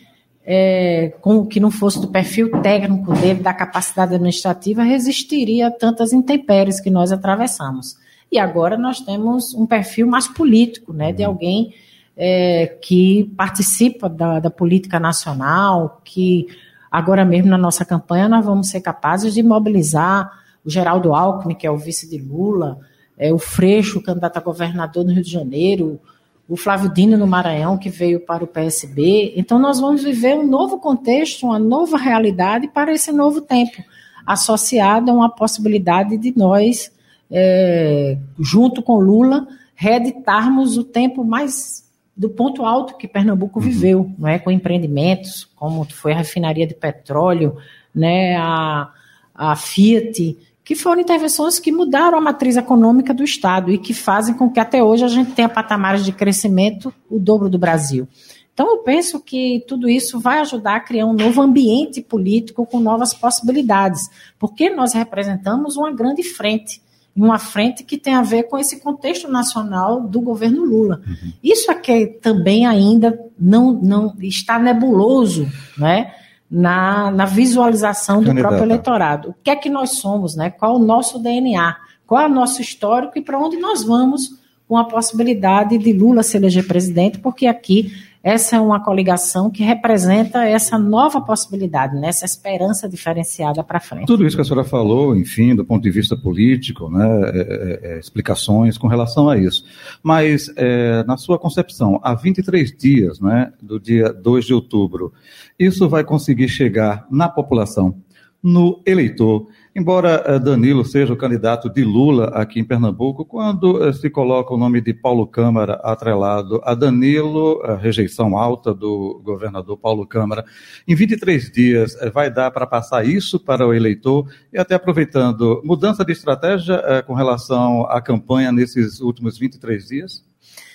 é, 0.45 1.13
com 1.21 1.45
que 1.45 1.59
não 1.59 1.71
fosse 1.71 1.99
do 1.99 2.07
perfil 2.07 2.51
técnico 2.61 3.13
dele, 3.13 3.41
da 3.41 3.53
capacidade 3.53 4.13
administrativa, 4.13 4.83
resistiria 4.83 5.67
a 5.67 5.71
tantas 5.71 6.13
intempéries 6.13 6.79
que 6.79 6.91
nós 6.91 7.11
atravessamos. 7.11 7.97
E 8.31 8.37
agora 8.37 8.77
nós 8.77 8.99
temos 8.99 9.53
um 9.55 9.65
perfil 9.65 10.07
mais 10.07 10.27
político, 10.27 10.93
né, 10.93 11.11
de 11.11 11.23
alguém 11.23 11.73
é, 12.15 12.77
que 12.81 13.31
participa 13.35 14.07
da, 14.07 14.39
da 14.39 14.49
política 14.49 14.99
nacional, 14.99 16.01
que 16.03 16.45
agora 16.91 17.25
mesmo 17.25 17.49
na 17.49 17.57
nossa 17.57 17.83
campanha 17.83 18.29
nós 18.29 18.45
vamos 18.45 18.69
ser 18.69 18.81
capazes 18.81 19.33
de 19.33 19.41
mobilizar 19.41 20.31
o 20.63 20.69
Geraldo 20.69 21.13
Alckmin, 21.13 21.55
que 21.55 21.65
é 21.65 21.71
o 21.71 21.77
vice 21.77 22.09
de 22.09 22.17
Lula, 22.17 22.79
é, 23.17 23.33
o 23.33 23.37
Freixo, 23.37 24.01
candidato 24.01 24.37
a 24.37 24.41
governador 24.41 25.05
no 25.05 25.13
Rio 25.13 25.23
de 25.23 25.31
Janeiro, 25.31 25.99
o 26.47 26.55
Flávio 26.55 26.93
Dino 26.93 27.17
no 27.17 27.25
Maranhão, 27.25 27.77
que 27.77 27.89
veio 27.89 28.19
para 28.19 28.43
o 28.43 28.47
PSB. 28.47 29.33
Então, 29.35 29.57
nós 29.57 29.79
vamos 29.79 30.03
viver 30.03 30.35
um 30.35 30.45
novo 30.45 30.77
contexto, 30.77 31.47
uma 31.47 31.57
nova 31.57 31.97
realidade 31.97 32.67
para 32.67 32.93
esse 32.93 33.11
novo 33.11 33.41
tempo, 33.41 33.83
associado 34.25 35.09
a 35.09 35.13
uma 35.13 35.29
possibilidade 35.29 36.17
de 36.17 36.33
nós, 36.37 36.91
é, 37.31 38.17
junto 38.39 38.81
com 38.83 38.99
Lula, 38.99 39.47
reeditarmos 39.75 40.77
o 40.77 40.83
tempo 40.83 41.23
mais 41.23 41.83
do 42.15 42.29
ponto 42.29 42.63
alto 42.63 42.95
que 42.95 43.07
Pernambuco 43.07 43.59
uhum. 43.59 43.65
viveu, 43.65 44.11
não 44.17 44.29
é, 44.29 44.39
com 44.39 44.49
empreendimentos, 44.49 45.49
como 45.55 45.83
foi 45.85 46.13
a 46.13 46.17
refinaria 46.17 46.65
de 46.65 46.73
petróleo, 46.73 47.57
né, 47.93 48.37
a, 48.37 48.89
a 49.33 49.55
Fiat, 49.55 50.37
que 50.65 50.75
foram 50.75 50.99
intervenções 50.99 51.59
que 51.59 51.71
mudaram 51.71 52.17
a 52.17 52.21
matriz 52.21 52.57
econômica 52.57 53.13
do 53.13 53.23
Estado 53.23 53.71
e 53.71 53.77
que 53.77 53.93
fazem 53.93 54.33
com 54.33 54.49
que 54.49 54.59
até 54.59 54.83
hoje 54.83 55.05
a 55.05 55.07
gente 55.07 55.31
tenha 55.33 55.47
patamares 55.47 56.03
de 56.03 56.11
crescimento 56.11 56.91
o 57.07 57.19
dobro 57.19 57.47
do 57.47 57.59
Brasil. 57.59 58.07
Então, 58.51 58.67
eu 58.69 58.77
penso 58.79 59.19
que 59.19 59.63
tudo 59.67 59.87
isso 59.87 60.19
vai 60.19 60.39
ajudar 60.39 60.77
a 60.77 60.79
criar 60.79 61.05
um 61.05 61.13
novo 61.13 61.41
ambiente 61.41 62.01
político 62.01 62.65
com 62.65 62.79
novas 62.79 63.13
possibilidades, 63.13 64.09
porque 64.39 64.69
nós 64.69 64.93
representamos 64.93 65.77
uma 65.77 65.91
grande 65.91 66.23
frente, 66.23 66.81
uma 67.15 67.37
frente 67.37 67.83
que 67.83 67.97
tem 67.97 68.15
a 68.15 68.23
ver 68.23 68.43
com 68.43 68.57
esse 68.57 68.79
contexto 68.79 69.29
nacional 69.29 70.01
do 70.01 70.19
governo 70.19 70.63
Lula. 70.63 71.01
Uhum. 71.05 71.33
Isso 71.43 71.69
é 71.69 71.75
que 71.75 72.07
também 72.07 72.65
ainda 72.65 73.19
não, 73.37 73.73
não 73.73 74.15
está 74.19 74.57
nebuloso, 74.57 75.47
né? 75.77 76.11
Na, 76.49 77.09
na 77.11 77.25
visualização 77.25 78.21
do 78.21 78.33
próprio 78.35 78.63
eleitorado. 78.63 79.29
O 79.29 79.35
que 79.43 79.49
é 79.49 79.55
que 79.55 79.69
nós 79.69 79.97
somos, 79.97 80.35
né? 80.35 80.49
Qual 80.49 80.75
o 80.75 80.79
nosso 80.79 81.19
DNA? 81.19 81.75
Qual 82.05 82.21
é 82.21 82.27
o 82.27 82.33
nosso 82.33 82.61
histórico 82.61 83.17
e 83.17 83.21
para 83.21 83.39
onde 83.39 83.57
nós 83.57 83.83
vamos 83.83 84.39
com 84.67 84.77
a 84.77 84.85
possibilidade 84.85 85.77
de 85.77 85.93
Lula 85.93 86.23
se 86.23 86.37
eleger 86.37 86.65
presidente, 86.65 87.19
porque 87.19 87.45
aqui 87.45 87.91
essa 88.25 88.55
é 88.55 88.59
uma 88.59 88.83
coligação 88.83 89.51
que 89.51 89.61
representa 89.61 90.45
essa 90.45 90.79
nova 90.79 91.21
possibilidade, 91.21 91.95
né? 91.95 92.07
essa 92.07 92.25
esperança 92.25 92.89
diferenciada 92.89 93.63
para 93.63 93.79
frente. 93.79 94.07
Tudo 94.07 94.25
isso 94.25 94.35
que 94.35 94.41
a 94.41 94.43
senhora 94.43 94.63
falou, 94.67 95.15
enfim, 95.15 95.55
do 95.55 95.63
ponto 95.63 95.83
de 95.83 95.91
vista 95.91 96.17
político, 96.17 96.89
né, 96.89 97.05
é, 97.05 97.39
é, 97.39 97.93
é 97.93 97.99
explicações 97.99 98.79
com 98.79 98.87
relação 98.87 99.29
a 99.29 99.37
isso. 99.37 99.63
Mas, 100.01 100.51
é, 100.55 101.03
na 101.03 101.17
sua 101.17 101.37
concepção, 101.37 101.99
há 102.01 102.15
23 102.15 102.75
dias 102.75 103.19
né, 103.19 103.53
do 103.61 103.79
dia 103.79 104.11
2 104.11 104.45
de 104.45 104.55
outubro, 104.55 105.13
isso 105.59 105.87
vai 105.87 106.03
conseguir 106.03 106.47
chegar 106.47 107.05
na 107.11 107.29
população, 107.29 107.95
no 108.41 108.81
eleitor, 108.87 109.45
Embora 109.77 110.23
eh, 110.25 110.39
Danilo 110.39 110.85
seja 110.85 111.11
o 111.11 111.17
candidato 111.17 111.69
de 111.69 111.83
Lula 111.83 112.27
aqui 112.29 112.61
em 112.61 112.63
Pernambuco, 112.63 113.25
quando 113.25 113.83
eh, 113.83 113.91
se 113.91 114.09
coloca 114.09 114.53
o 114.53 114.57
nome 114.57 114.79
de 114.79 114.93
Paulo 114.93 115.27
Câmara 115.27 115.73
atrelado 115.83 116.61
a 116.63 116.73
Danilo, 116.73 117.61
a 117.61 117.75
rejeição 117.75 118.37
alta 118.37 118.73
do 118.73 119.21
governador 119.21 119.75
Paulo 119.77 120.07
Câmara, 120.07 120.45
em 120.87 120.95
23 120.95 121.51
dias 121.51 121.97
eh, 121.99 122.09
vai 122.09 122.31
dar 122.31 122.51
para 122.51 122.65
passar 122.65 123.05
isso 123.05 123.37
para 123.37 123.67
o 123.67 123.73
eleitor 123.73 124.31
e 124.53 124.57
até 124.57 124.75
aproveitando, 124.75 125.61
mudança 125.65 126.05
de 126.05 126.13
estratégia 126.13 127.03
com 127.05 127.13
relação 127.13 127.85
à 127.87 127.99
campanha 127.99 128.53
nesses 128.53 129.01
últimos 129.01 129.37
23 129.37 129.87
dias? 129.89 130.25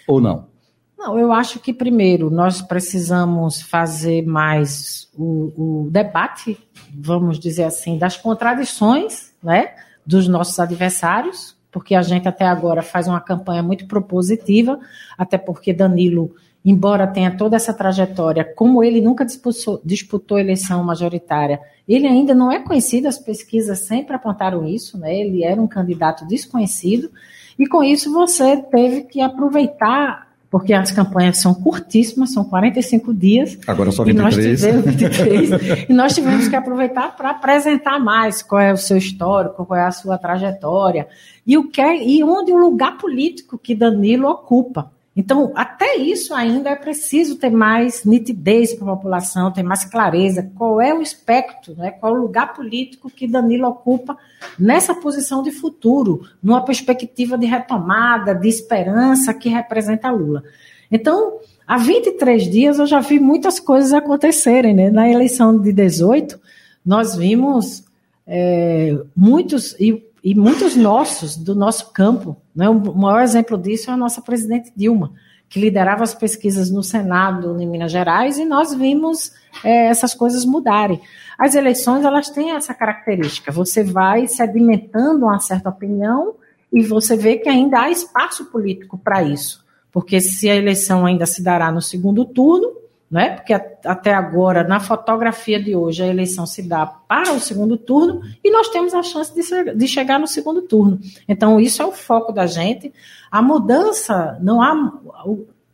Ou 0.07 0.21
não? 0.21 0.60
Não, 1.01 1.19
eu 1.19 1.33
acho 1.33 1.59
que 1.61 1.73
primeiro 1.73 2.29
nós 2.29 2.61
precisamos 2.61 3.63
fazer 3.63 4.21
mais 4.27 5.09
o, 5.17 5.85
o 5.87 5.91
debate, 5.91 6.59
vamos 6.95 7.39
dizer 7.39 7.65
assim, 7.65 7.97
das 7.97 8.19
contradições 8.19 9.33
né, 9.43 9.77
dos 10.05 10.29
nossos 10.29 10.61
adversários, 10.61 11.57
porque 11.73 11.95
a 11.95 12.03
gente 12.03 12.29
até 12.29 12.45
agora 12.45 12.83
faz 12.83 13.09
uma 13.09 13.19
campanha 13.19 13.63
muito 13.63 13.87
propositiva, 13.87 14.79
até 15.17 15.39
porque 15.39 15.73
Danilo, 15.73 16.35
embora 16.63 17.07
tenha 17.07 17.35
toda 17.35 17.57
essa 17.57 17.73
trajetória, 17.73 18.45
como 18.45 18.85
ele 18.85 19.01
nunca 19.01 19.25
disputou, 19.25 19.81
disputou 19.83 20.39
eleição 20.39 20.85
majoritária, 20.85 21.63
ele 21.89 22.07
ainda 22.07 22.35
não 22.35 22.53
é 22.53 22.59
conhecido, 22.59 23.09
as 23.09 23.19
pesquisas 23.19 23.79
sempre 23.79 24.15
apontaram 24.15 24.67
isso, 24.67 24.99
né? 24.99 25.17
ele 25.17 25.45
era 25.45 25.63
um 25.63 25.67
candidato 25.67 26.27
desconhecido, 26.27 27.11
e 27.59 27.67
com 27.67 27.83
isso 27.83 28.13
você 28.13 28.59
teve 28.59 29.05
que 29.05 29.23
aproveitar 29.23 30.30
porque 30.51 30.73
as 30.73 30.91
campanhas 30.91 31.39
são 31.39 31.55
curtíssimas, 31.55 32.33
são 32.33 32.45
45 32.45 33.15
dias. 33.15 33.57
Agora 33.67 33.93
só 33.93 34.03
23. 34.03 34.65
E 34.65 34.73
nós 34.73 34.85
tivemos, 34.85 34.85
23, 34.85 35.89
e 35.89 35.93
nós 35.93 36.15
tivemos 36.15 36.49
que 36.49 36.57
aproveitar 36.57 37.17
para 37.17 37.31
apresentar 37.31 38.01
mais 38.01 38.43
qual 38.43 38.61
é 38.61 38.73
o 38.73 38.77
seu 38.77 38.97
histórico, 38.97 39.65
qual 39.65 39.79
é 39.79 39.85
a 39.85 39.93
sua 39.93 40.19
trajetória, 40.19 41.07
e, 41.47 41.57
o 41.57 41.71
que 41.71 41.81
é, 41.81 42.05
e 42.05 42.25
onde 42.25 42.51
o 42.51 42.57
lugar 42.57 42.99
político 42.99 43.57
que 43.57 43.77
Danilo 43.77 44.29
ocupa. 44.29 44.91
Então, 45.21 45.53
até 45.55 45.97
isso 45.97 46.33
ainda 46.33 46.71
é 46.71 46.75
preciso 46.75 47.37
ter 47.37 47.51
mais 47.51 48.05
nitidez 48.07 48.73
para 48.73 48.91
a 48.91 48.97
população, 48.97 49.53
ter 49.53 49.63
mais 49.63 49.85
clareza 49.85 50.51
qual 50.57 50.81
é 50.81 50.95
o 50.95 51.03
espectro, 51.03 51.75
né, 51.77 51.91
qual 51.91 52.17
é 52.17 52.19
o 52.19 52.23
lugar 52.23 52.55
político 52.55 53.11
que 53.11 53.29
Danilo 53.29 53.69
ocupa 53.69 54.17
nessa 54.59 54.95
posição 54.95 55.43
de 55.43 55.51
futuro, 55.51 56.23
numa 56.43 56.65
perspectiva 56.65 57.37
de 57.37 57.45
retomada, 57.45 58.35
de 58.35 58.49
esperança 58.49 59.35
que 59.35 59.51
representa 59.51 60.11
Lula. 60.11 60.43
Então, 60.91 61.39
há 61.67 61.77
23 61.77 62.51
dias 62.51 62.79
eu 62.79 62.87
já 62.87 63.01
vi 63.01 63.21
muitas 63.21 63.61
coisas 63.61 63.93
acontecerem. 63.93 64.73
Né? 64.73 64.89
Na 64.89 65.07
eleição 65.07 65.61
de 65.61 65.71
18, 65.71 66.41
nós 66.85 67.15
vimos 67.15 67.85
é, 68.27 68.99
muitos, 69.15 69.77
e 69.79 70.03
e 70.23 70.35
muitos 70.35 70.77
nossos, 70.77 71.37
do 71.37 71.55
nosso 71.55 71.93
campo. 71.93 72.37
Né? 72.61 72.69
O 72.69 72.95
maior 72.95 73.23
exemplo 73.23 73.57
disso 73.57 73.89
é 73.89 73.95
a 73.95 73.97
nossa 73.97 74.21
presidente 74.21 74.71
Dilma, 74.77 75.15
que 75.49 75.59
liderava 75.59 76.05
as 76.05 76.13
pesquisas 76.13 76.71
no 76.71 76.83
Senado 76.83 77.59
em 77.59 77.67
Minas 77.67 77.91
Gerais, 77.91 78.37
e 78.37 78.45
nós 78.45 78.75
vimos 78.75 79.33
é, 79.65 79.87
essas 79.87 80.13
coisas 80.13 80.45
mudarem. 80.45 81.01
As 81.39 81.55
eleições, 81.55 82.05
elas 82.05 82.29
têm 82.29 82.51
essa 82.51 82.75
característica, 82.75 83.51
você 83.51 83.83
vai 83.83 84.27
sedimentando 84.27 85.25
uma 85.25 85.41
certa 85.41 85.71
opinião 85.71 86.35
e 86.71 86.83
você 86.83 87.17
vê 87.17 87.39
que 87.39 87.49
ainda 87.49 87.81
há 87.81 87.91
espaço 87.91 88.45
político 88.51 88.99
para 88.99 89.23
isso, 89.23 89.65
porque 89.91 90.21
se 90.21 90.51
a 90.51 90.55
eleição 90.55 91.07
ainda 91.07 91.25
se 91.25 91.43
dará 91.43 91.73
no 91.73 91.81
segundo 91.81 92.27
turno, 92.27 92.75
né? 93.11 93.31
Porque 93.31 93.53
até 93.53 94.15
agora, 94.15 94.63
na 94.63 94.79
fotografia 94.79 95.61
de 95.61 95.75
hoje, 95.75 96.03
a 96.03 96.07
eleição 96.07 96.47
se 96.47 96.63
dá 96.63 96.87
para 96.87 97.33
o 97.33 97.41
segundo 97.41 97.77
turno 97.77 98.21
e 98.43 98.51
nós 98.53 98.69
temos 98.69 98.95
a 98.95 99.03
chance 99.03 99.35
de, 99.35 99.75
de 99.75 99.89
chegar 99.89 100.21
no 100.21 100.29
segundo 100.29 100.63
turno. 100.63 101.01
Então, 101.29 101.59
isso 101.59 101.83
é 101.83 101.85
o 101.85 101.91
foco 101.91 102.33
da 102.33 102.47
gente. 102.47 102.93
A 103.31 103.43
mudança, 103.43 104.39
não 104.41 104.63
há. 104.63 104.93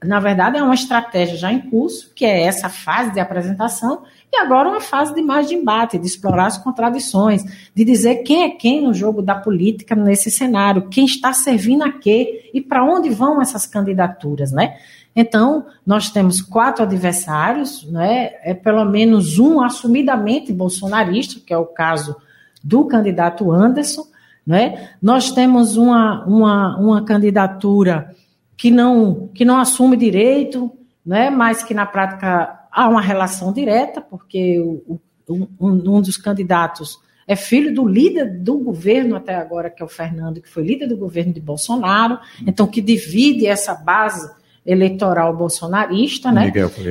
Na 0.02 0.20
verdade, 0.20 0.56
é 0.56 0.62
uma 0.62 0.74
estratégia 0.74 1.36
já 1.36 1.52
em 1.52 1.60
curso, 1.60 2.12
que 2.14 2.24
é 2.24 2.42
essa 2.42 2.68
fase 2.68 3.12
de 3.12 3.20
apresentação, 3.20 4.02
e 4.32 4.36
agora 4.36 4.68
uma 4.68 4.80
fase 4.80 5.14
de 5.14 5.22
mais 5.22 5.48
de 5.48 5.54
embate, 5.54 5.98
de 5.98 6.06
explorar 6.06 6.46
as 6.46 6.58
contradições, 6.58 7.42
de 7.74 7.84
dizer 7.84 8.16
quem 8.16 8.44
é 8.44 8.50
quem 8.50 8.82
no 8.82 8.92
jogo 8.92 9.22
da 9.22 9.34
política 9.34 9.94
nesse 9.94 10.30
cenário, 10.30 10.88
quem 10.88 11.06
está 11.06 11.32
servindo 11.32 11.82
a 11.82 11.92
quê 11.92 12.50
e 12.52 12.60
para 12.60 12.84
onde 12.84 13.08
vão 13.08 13.40
essas 13.40 13.66
candidaturas, 13.66 14.52
né? 14.52 14.76
Então, 15.16 15.64
nós 15.84 16.10
temos 16.10 16.42
quatro 16.42 16.84
adversários, 16.84 17.90
né? 17.90 18.32
é 18.42 18.52
pelo 18.52 18.84
menos 18.84 19.38
um 19.38 19.62
assumidamente 19.62 20.52
bolsonarista, 20.52 21.40
que 21.40 21.54
é 21.54 21.56
o 21.56 21.64
caso 21.64 22.14
do 22.62 22.84
candidato 22.84 23.50
Anderson. 23.50 24.06
Né? 24.46 24.90
Nós 25.00 25.32
temos 25.32 25.78
uma, 25.78 26.22
uma, 26.26 26.78
uma 26.78 27.02
candidatura 27.02 28.14
que 28.58 28.70
não, 28.70 29.28
que 29.34 29.42
não 29.42 29.58
assume 29.58 29.96
direito, 29.96 30.70
né? 31.04 31.30
mas 31.30 31.62
que 31.64 31.72
na 31.72 31.86
prática 31.86 32.66
há 32.70 32.86
uma 32.86 33.00
relação 33.00 33.54
direta, 33.54 34.02
porque 34.02 34.60
o, 34.60 35.00
um, 35.30 35.48
um 35.58 36.02
dos 36.02 36.18
candidatos 36.18 36.98
é 37.26 37.34
filho 37.34 37.74
do 37.74 37.88
líder 37.88 38.38
do 38.38 38.58
governo 38.58 39.16
até 39.16 39.34
agora, 39.34 39.70
que 39.70 39.82
é 39.82 39.84
o 39.84 39.88
Fernando, 39.88 40.42
que 40.42 40.48
foi 40.48 40.62
líder 40.62 40.86
do 40.86 40.96
governo 40.96 41.32
de 41.32 41.40
Bolsonaro, 41.40 42.18
então 42.46 42.66
que 42.66 42.82
divide 42.82 43.46
essa 43.46 43.74
base 43.74 44.30
eleitoral 44.66 45.34
bolsonarista, 45.34 46.32
né? 46.32 46.46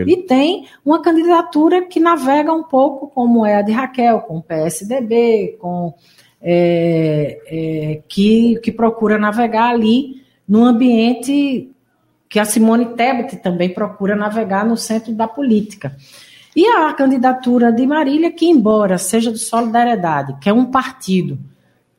E 0.07 0.17
tem 0.17 0.67
uma 0.83 1.01
candidatura 1.01 1.85
que 1.85 1.99
navega 1.99 2.53
um 2.53 2.63
pouco 2.63 3.07
como 3.07 3.45
é 3.45 3.55
a 3.57 3.61
de 3.61 3.71
Raquel, 3.71 4.21
com 4.21 4.37
o 4.37 4.41
PSDB, 4.41 5.57
com 5.59 5.93
é, 6.41 7.41
é, 7.47 8.01
que, 8.07 8.59
que 8.63 8.71
procura 8.71 9.17
navegar 9.17 9.71
ali 9.71 10.23
no 10.47 10.63
ambiente 10.63 11.69
que 12.29 12.39
a 12.39 12.45
Simone 12.45 12.95
Tebet 12.95 13.37
também 13.37 13.69
procura 13.69 14.15
navegar 14.15 14.65
no 14.65 14.77
centro 14.77 15.13
da 15.13 15.27
política. 15.27 15.95
E 16.55 16.65
a 16.65 16.93
candidatura 16.93 17.71
de 17.71 17.85
Marília, 17.85 18.31
que 18.31 18.45
embora 18.45 18.97
seja 18.97 19.31
do 19.31 19.37
Solidariedade, 19.37 20.37
que 20.39 20.47
é 20.47 20.53
um 20.53 20.65
partido 20.65 21.37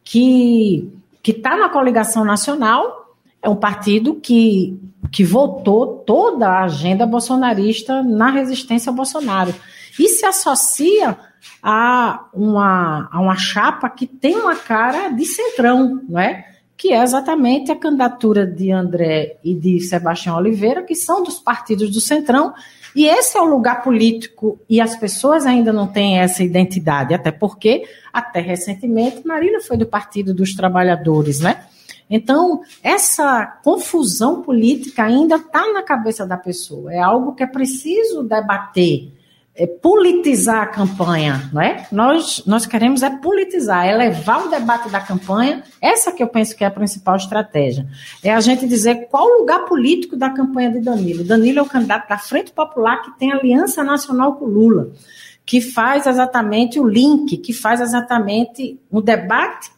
que 0.02 0.90
está 1.24 1.56
na 1.56 1.68
coligação 1.68 2.24
nacional, 2.24 3.05
é 3.46 3.48
um 3.48 3.56
partido 3.56 4.16
que 4.16 4.78
que 5.12 5.22
votou 5.22 5.98
toda 6.04 6.48
a 6.48 6.64
agenda 6.64 7.06
bolsonarista 7.06 8.02
na 8.02 8.28
resistência 8.28 8.90
ao 8.90 8.96
Bolsonaro. 8.96 9.54
E 9.96 10.08
se 10.08 10.26
associa 10.26 11.16
a 11.62 12.26
uma, 12.34 13.08
a 13.12 13.20
uma 13.20 13.36
chapa 13.36 13.88
que 13.88 14.04
tem 14.04 14.34
uma 14.34 14.56
cara 14.56 15.10
de 15.10 15.24
centrão, 15.24 16.02
não 16.08 16.18
é? 16.18 16.44
que 16.76 16.92
é 16.92 17.02
exatamente 17.02 17.70
a 17.70 17.76
candidatura 17.76 18.46
de 18.46 18.70
André 18.70 19.38
e 19.42 19.54
de 19.54 19.80
Sebastião 19.80 20.36
Oliveira, 20.36 20.82
que 20.82 20.94
são 20.94 21.22
dos 21.22 21.38
partidos 21.38 21.90
do 21.90 22.00
Centrão, 22.00 22.52
e 22.94 23.06
esse 23.06 23.38
é 23.38 23.40
o 23.40 23.46
lugar 23.46 23.82
político, 23.82 24.60
e 24.68 24.78
as 24.78 24.94
pessoas 24.94 25.46
ainda 25.46 25.72
não 25.72 25.86
têm 25.86 26.18
essa 26.18 26.42
identidade, 26.42 27.14
até 27.14 27.30
porque, 27.30 27.84
até 28.12 28.40
recentemente, 28.40 29.26
Marília 29.26 29.60
foi 29.62 29.78
do 29.78 29.86
Partido 29.86 30.34
dos 30.34 30.54
Trabalhadores, 30.54 31.40
né? 31.40 31.64
Então, 32.08 32.60
essa 32.82 33.46
confusão 33.64 34.42
política 34.42 35.04
ainda 35.04 35.36
está 35.36 35.72
na 35.72 35.82
cabeça 35.82 36.26
da 36.26 36.36
pessoa, 36.36 36.92
é 36.92 37.00
algo 37.00 37.34
que 37.34 37.42
é 37.42 37.46
preciso 37.46 38.22
debater 38.22 39.12
é, 39.56 39.66
politizar 39.66 40.62
a 40.62 40.66
campanha, 40.66 41.48
não 41.50 41.62
é? 41.62 41.86
Nós, 41.90 42.42
nós 42.46 42.66
queremos 42.66 43.02
é 43.02 43.08
politizar, 43.08 43.86
é 43.86 43.96
levar 43.96 44.44
o 44.44 44.50
debate 44.50 44.90
da 44.90 45.00
campanha, 45.00 45.64
essa 45.80 46.12
que 46.12 46.22
eu 46.22 46.28
penso 46.28 46.54
que 46.54 46.62
é 46.62 46.66
a 46.66 46.70
principal 46.70 47.16
estratégia. 47.16 47.86
É 48.22 48.32
a 48.32 48.40
gente 48.40 48.68
dizer 48.68 49.08
qual 49.08 49.24
o 49.24 49.40
lugar 49.40 49.64
político 49.64 50.14
da 50.14 50.28
campanha 50.28 50.70
de 50.70 50.80
Danilo. 50.80 51.24
Danilo 51.24 51.60
é 51.60 51.62
o 51.62 51.66
candidato 51.66 52.06
da 52.06 52.18
Frente 52.18 52.52
Popular 52.52 53.00
que 53.02 53.18
tem 53.18 53.32
aliança 53.32 53.82
nacional 53.82 54.34
com 54.34 54.44
Lula, 54.44 54.90
que 55.46 55.62
faz 55.62 56.06
exatamente 56.06 56.78
o 56.78 56.86
link, 56.86 57.38
que 57.38 57.54
faz 57.54 57.80
exatamente 57.80 58.78
o 58.90 59.00
debate 59.00 59.70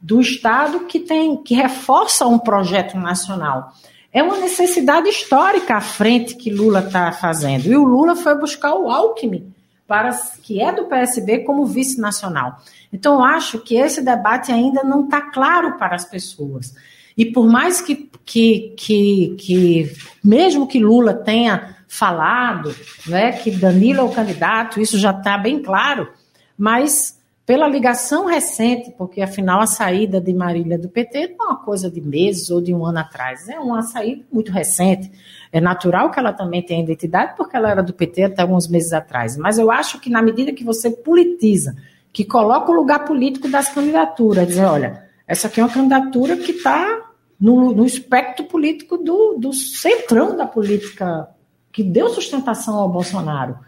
do 0.00 0.20
Estado 0.20 0.80
que 0.80 1.00
tem, 1.00 1.36
que 1.36 1.54
reforça 1.54 2.26
um 2.26 2.38
projeto 2.38 2.96
nacional. 2.96 3.72
É 4.12 4.22
uma 4.22 4.38
necessidade 4.38 5.08
histórica 5.08 5.76
à 5.76 5.80
frente 5.80 6.34
que 6.34 6.50
Lula 6.50 6.80
está 6.80 7.12
fazendo. 7.12 7.66
E 7.66 7.76
o 7.76 7.84
Lula 7.84 8.16
foi 8.16 8.34
buscar 8.38 8.74
o 8.74 8.90
Alckmin, 8.90 9.52
para, 9.86 10.10
que 10.42 10.60
é 10.60 10.72
do 10.72 10.86
PSB, 10.86 11.40
como 11.40 11.66
vice 11.66 12.00
nacional. 12.00 12.58
Então, 12.92 13.14
eu 13.14 13.24
acho 13.24 13.58
que 13.58 13.76
esse 13.76 14.02
debate 14.02 14.50
ainda 14.50 14.82
não 14.82 15.04
está 15.04 15.20
claro 15.20 15.76
para 15.78 15.94
as 15.94 16.04
pessoas. 16.04 16.74
E 17.16 17.26
por 17.26 17.46
mais 17.46 17.80
que, 17.80 18.08
que, 18.24 18.74
que, 18.76 19.36
que, 19.38 19.92
mesmo 20.22 20.66
que 20.66 20.78
Lula 20.78 21.12
tenha 21.12 21.76
falado 21.88 22.74
né, 23.06 23.32
que 23.32 23.50
Danilo 23.50 24.00
é 24.00 24.02
o 24.04 24.10
candidato, 24.10 24.80
isso 24.80 24.98
já 24.98 25.10
está 25.10 25.36
bem 25.36 25.60
claro, 25.60 26.08
mas 26.56 27.17
pela 27.48 27.66
ligação 27.66 28.26
recente, 28.26 28.90
porque 28.90 29.22
afinal 29.22 29.62
a 29.62 29.66
saída 29.66 30.20
de 30.20 30.34
Marília 30.34 30.78
do 30.78 30.86
PT 30.86 31.34
não 31.38 31.46
é 31.46 31.48
uma 31.48 31.64
coisa 31.64 31.90
de 31.90 31.98
meses 31.98 32.50
ou 32.50 32.60
de 32.60 32.74
um 32.74 32.84
ano 32.84 32.98
atrás, 32.98 33.48
é 33.48 33.58
uma 33.58 33.80
saída 33.80 34.22
muito 34.30 34.52
recente. 34.52 35.10
É 35.50 35.58
natural 35.58 36.10
que 36.10 36.20
ela 36.20 36.30
também 36.30 36.62
tenha 36.62 36.82
identidade, 36.82 37.38
porque 37.38 37.56
ela 37.56 37.70
era 37.70 37.82
do 37.82 37.94
PT 37.94 38.24
até 38.24 38.42
alguns 38.42 38.68
meses 38.68 38.92
atrás. 38.92 39.38
Mas 39.38 39.58
eu 39.58 39.70
acho 39.70 39.98
que 39.98 40.10
na 40.10 40.20
medida 40.20 40.52
que 40.52 40.62
você 40.62 40.90
politiza, 40.90 41.74
que 42.12 42.22
coloca 42.22 42.70
o 42.70 42.74
lugar 42.74 43.06
político 43.06 43.48
das 43.48 43.70
candidaturas, 43.70 44.46
dizer, 44.46 44.66
olha, 44.66 45.04
essa 45.26 45.48
aqui 45.48 45.58
é 45.58 45.64
uma 45.64 45.72
candidatura 45.72 46.36
que 46.36 46.52
está 46.52 47.00
no, 47.40 47.72
no, 47.72 47.86
espectro 47.86 48.44
político 48.44 48.98
do, 48.98 49.38
do 49.38 49.54
centrão 49.54 50.36
da 50.36 50.44
política 50.44 51.26
que 51.72 51.82
deu 51.82 52.10
sustentação 52.10 52.76
ao 52.76 52.90
Bolsonaro. 52.90 53.58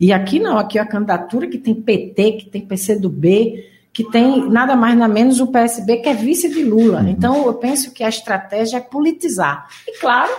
E 0.00 0.12
aqui 0.12 0.38
não, 0.38 0.56
aqui 0.56 0.78
é 0.78 0.80
a 0.80 0.86
candidatura 0.86 1.46
que 1.46 1.58
tem 1.58 1.74
PT, 1.74 2.32
que 2.32 2.46
tem 2.46 2.62
PCdoB, 2.62 3.64
que 3.92 4.10
tem 4.10 4.48
nada 4.48 4.74
mais 4.74 4.96
nada 4.96 5.12
menos 5.12 5.40
o 5.40 5.48
PSB, 5.48 5.98
que 5.98 6.08
é 6.08 6.14
vice 6.14 6.48
de 6.48 6.64
Lula. 6.64 7.00
Uhum. 7.02 7.08
Então, 7.08 7.46
eu 7.46 7.54
penso 7.54 7.92
que 7.92 8.02
a 8.02 8.08
estratégia 8.08 8.78
é 8.78 8.80
politizar. 8.80 9.68
E, 9.86 9.98
claro, 9.98 10.30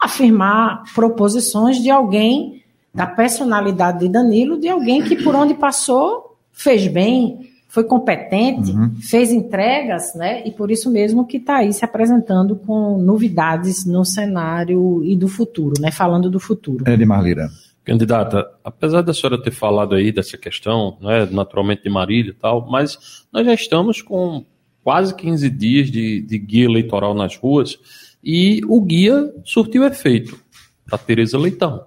afirmar 0.00 0.84
proposições 0.94 1.82
de 1.82 1.90
alguém, 1.90 2.62
da 2.94 3.06
personalidade 3.06 4.00
de 4.00 4.08
Danilo, 4.08 4.58
de 4.58 4.68
alguém 4.68 5.02
que 5.02 5.22
por 5.22 5.34
onde 5.34 5.54
passou 5.54 6.36
fez 6.52 6.86
bem, 6.86 7.50
foi 7.68 7.82
competente, 7.82 8.70
uhum. 8.70 8.94
fez 9.00 9.32
entregas, 9.32 10.14
né? 10.14 10.46
E 10.46 10.52
por 10.52 10.70
isso 10.70 10.88
mesmo 10.88 11.26
que 11.26 11.38
está 11.38 11.56
aí 11.56 11.72
se 11.72 11.84
apresentando 11.84 12.54
com 12.54 12.96
novidades 12.98 13.84
no 13.84 14.04
cenário 14.04 15.02
e 15.04 15.16
do 15.16 15.26
futuro, 15.26 15.74
né? 15.80 15.90
Falando 15.90 16.30
do 16.30 16.38
futuro. 16.38 16.88
Edmar 16.88 17.20
Lira. 17.20 17.50
Candidata, 17.84 18.50
apesar 18.64 19.02
da 19.02 19.12
senhora 19.12 19.40
ter 19.40 19.50
falado 19.50 19.94
aí 19.94 20.10
dessa 20.10 20.38
questão, 20.38 20.96
né, 21.00 21.26
naturalmente 21.30 21.82
de 21.82 21.90
Marília 21.90 22.30
e 22.30 22.34
tal, 22.34 22.66
mas 22.70 23.26
nós 23.30 23.44
já 23.44 23.52
estamos 23.52 24.00
com 24.00 24.44
quase 24.82 25.14
15 25.14 25.50
dias 25.50 25.90
de, 25.90 26.22
de 26.22 26.38
guia 26.38 26.64
eleitoral 26.64 27.14
nas 27.14 27.36
ruas 27.36 27.78
e 28.22 28.62
o 28.66 28.80
guia 28.80 29.30
surtiu 29.44 29.84
efeito 29.84 30.38
para 30.86 30.96
Tereza 30.96 31.38
Leitão. 31.38 31.84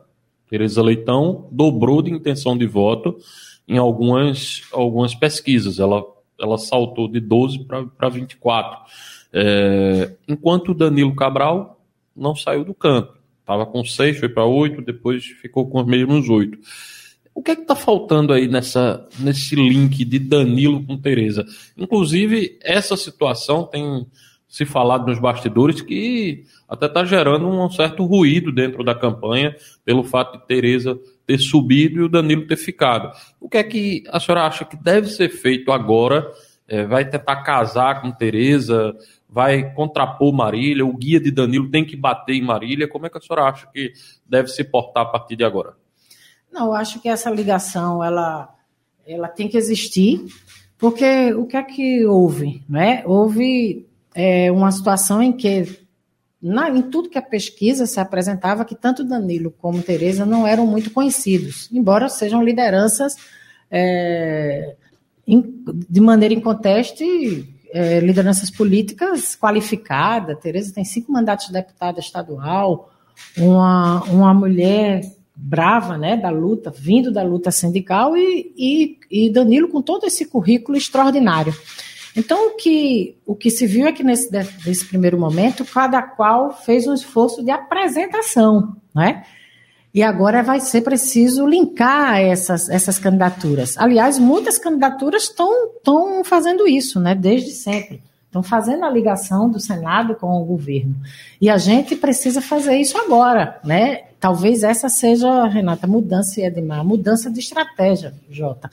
Tereza 0.47 0.83
Leitão 0.83 1.47
dobrou 1.51 2.01
de 2.01 2.11
intenção 2.11 2.55
de 2.55 2.67
voto 2.67 3.17
em 3.67 3.77
algumas, 3.77 4.61
algumas 4.71 5.15
pesquisas. 5.15 5.79
Ela, 5.79 6.03
ela 6.39 6.57
saltou 6.59 7.07
de 7.07 7.19
12 7.19 7.65
para 7.65 8.09
24. 8.09 8.79
É, 9.33 10.13
enquanto 10.27 10.73
Danilo 10.73 11.15
Cabral 11.15 11.81
não 12.15 12.35
saiu 12.35 12.63
do 12.63 12.73
campo. 12.73 13.16
Estava 13.47 13.65
com 13.65 13.81
seis, 13.85 14.19
foi 14.19 14.27
para 14.27 14.43
oito, 14.43 14.81
depois 14.81 15.23
ficou 15.23 15.69
com 15.69 15.79
os 15.79 15.87
mesmos 15.87 16.27
oito. 16.27 16.59
O 17.33 17.41
que 17.41 17.51
é 17.51 17.55
que 17.55 17.61
está 17.61 17.77
faltando 17.77 18.33
aí 18.33 18.45
nessa, 18.45 19.07
nesse 19.19 19.55
link 19.55 20.03
de 20.03 20.19
Danilo 20.19 20.83
com 20.83 20.97
Tereza? 20.97 21.45
Inclusive, 21.77 22.59
essa 22.61 22.97
situação 22.97 23.63
tem 23.63 24.05
se 24.49 24.65
falado 24.65 25.07
nos 25.07 25.17
bastidores 25.17 25.79
que 25.79 26.43
até 26.67 26.87
está 26.87 27.05
gerando 27.05 27.47
um 27.47 27.71
certo 27.71 28.03
ruído 28.03 28.51
dentro 28.51 28.83
da 28.83 28.93
campanha 28.93 29.55
pelo 29.85 30.03
fato 30.03 30.37
de 30.37 30.45
Tereza 30.45 30.99
ter 31.25 31.39
subido 31.39 32.01
e 32.01 32.03
o 32.03 32.09
Danilo 32.09 32.47
ter 32.47 32.57
ficado. 32.57 33.15
O 33.39 33.47
que 33.47 33.57
é 33.57 33.63
que 33.63 34.03
a 34.09 34.19
senhora 34.19 34.45
acha 34.45 34.65
que 34.65 34.75
deve 34.75 35.07
ser 35.07 35.29
feito 35.29 35.71
agora? 35.71 36.29
É, 36.67 36.85
vai 36.85 37.09
tentar 37.09 37.37
casar 37.43 38.01
com 38.01 38.11
Tereza? 38.11 38.95
vai 39.29 39.73
contrapor 39.73 40.33
Marília, 40.33 40.85
o 40.85 40.95
guia 40.95 41.19
de 41.19 41.31
Danilo 41.31 41.69
tem 41.69 41.85
que 41.85 41.95
bater 41.95 42.35
em 42.35 42.41
Marília. 42.41 42.87
Como 42.87 43.05
é 43.05 43.09
que 43.09 43.17
a 43.17 43.21
senhora 43.21 43.49
acha 43.49 43.67
que 43.67 43.93
deve 44.25 44.47
se 44.47 44.63
portar 44.63 45.03
a 45.03 45.09
partir 45.09 45.35
de 45.35 45.43
agora? 45.43 45.73
Não, 46.51 46.67
eu 46.67 46.73
acho 46.73 47.01
que 47.01 47.09
essa 47.09 47.29
ligação 47.29 48.03
ela, 48.03 48.53
ela 49.05 49.27
tem 49.27 49.47
que 49.47 49.57
existir, 49.57 50.25
porque 50.77 51.33
o 51.33 51.45
que 51.45 51.57
é 51.57 51.63
que 51.63 52.05
houve? 52.05 52.63
Né? 52.69 53.03
Houve 53.05 53.85
é, 54.15 54.51
uma 54.51 54.71
situação 54.71 55.21
em 55.21 55.33
que, 55.33 55.77
na, 56.41 56.69
em 56.69 56.83
tudo 56.83 57.09
que 57.09 57.17
a 57.17 57.21
pesquisa 57.21 57.85
se 57.85 57.99
apresentava, 57.99 58.65
que 58.65 58.75
tanto 58.75 59.03
Danilo 59.03 59.51
como 59.51 59.83
Tereza 59.83 60.25
não 60.25 60.47
eram 60.47 60.65
muito 60.65 60.89
conhecidos, 60.91 61.69
embora 61.71 62.07
sejam 62.07 62.41
lideranças 62.41 63.15
é, 63.69 64.77
de 65.27 65.99
maneira 65.99 66.33
inconteste 66.33 67.53
é, 67.71 67.99
lideranças 67.99 68.49
políticas 68.49 69.35
qualificadas. 69.35 70.39
Tereza 70.39 70.73
tem 70.73 70.85
cinco 70.85 71.11
mandatos 71.11 71.47
de 71.47 71.53
deputada 71.53 71.99
estadual, 71.99 72.91
uma, 73.37 74.03
uma 74.05 74.33
mulher 74.33 75.01
brava 75.35 75.97
né, 75.97 76.15
da 76.15 76.29
luta, 76.29 76.71
vindo 76.75 77.11
da 77.11 77.21
luta 77.21 77.51
sindical, 77.51 78.17
e, 78.17 78.51
e, 78.57 78.97
e 79.11 79.29
Danilo 79.29 79.67
com 79.67 79.81
todo 79.81 80.05
esse 80.05 80.25
currículo 80.25 80.77
extraordinário. 80.77 81.53
Então, 82.15 82.47
o 82.47 82.55
que, 82.55 83.15
o 83.27 83.35
que 83.35 83.51
se 83.51 83.67
viu 83.67 83.85
é 83.85 83.91
que 83.91 84.03
nesse, 84.03 84.31
nesse 84.65 84.85
primeiro 84.85 85.19
momento, 85.19 85.63
cada 85.63 86.01
qual 86.01 86.51
fez 86.51 86.87
um 86.87 86.93
esforço 86.93 87.43
de 87.43 87.51
apresentação, 87.51 88.75
né? 88.95 89.23
E 89.97 90.03
agora 90.03 90.43
vai 90.43 90.59
ser 90.59 90.81
preciso 90.81 91.47
linkar 91.47 92.19
essas, 92.19 92.69
essas 92.69 92.99
candidaturas. 92.99 93.75
Aliás, 93.79 94.19
muitas 94.19 94.59
candidaturas 94.59 95.23
estão 95.23 96.23
fazendo 96.23 96.67
isso, 96.67 96.99
né, 96.99 97.15
desde 97.15 97.49
sempre. 97.49 98.03
Estão 98.27 98.43
fazendo 98.43 98.85
a 98.85 98.91
ligação 98.91 99.49
do 99.49 99.59
Senado 99.59 100.13
com 100.13 100.27
o 100.39 100.45
governo. 100.45 100.93
E 101.41 101.49
a 101.49 101.57
gente 101.57 101.95
precisa 101.95 102.41
fazer 102.41 102.77
isso 102.77 102.95
agora, 102.95 103.59
né? 103.63 104.01
Talvez 104.19 104.61
essa 104.61 104.87
seja, 104.87 105.47
Renata, 105.47 105.87
mudança, 105.87 106.41
Edmar, 106.41 106.85
mudança 106.85 107.31
de 107.31 107.39
estratégia, 107.39 108.13
Jota. 108.29 108.69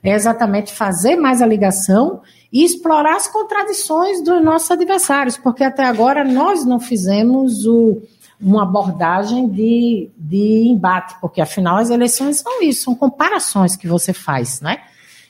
É 0.00 0.12
exatamente 0.12 0.72
fazer 0.72 1.16
mais 1.16 1.42
a 1.42 1.46
ligação 1.46 2.20
e 2.52 2.64
explorar 2.64 3.16
as 3.16 3.26
contradições 3.26 4.22
dos 4.22 4.40
nossos 4.44 4.70
adversários, 4.70 5.36
porque 5.36 5.64
até 5.64 5.84
agora 5.84 6.24
nós 6.24 6.64
não 6.64 6.78
fizemos 6.78 7.66
o, 7.66 8.00
uma 8.40 8.62
abordagem 8.62 9.48
de, 9.48 10.10
de 10.16 10.68
embate, 10.68 11.16
porque 11.20 11.40
afinal 11.40 11.76
as 11.78 11.90
eleições 11.90 12.38
são 12.38 12.62
isso, 12.62 12.84
são 12.84 12.94
comparações 12.94 13.76
que 13.76 13.88
você 13.88 14.12
faz, 14.12 14.60
né? 14.60 14.78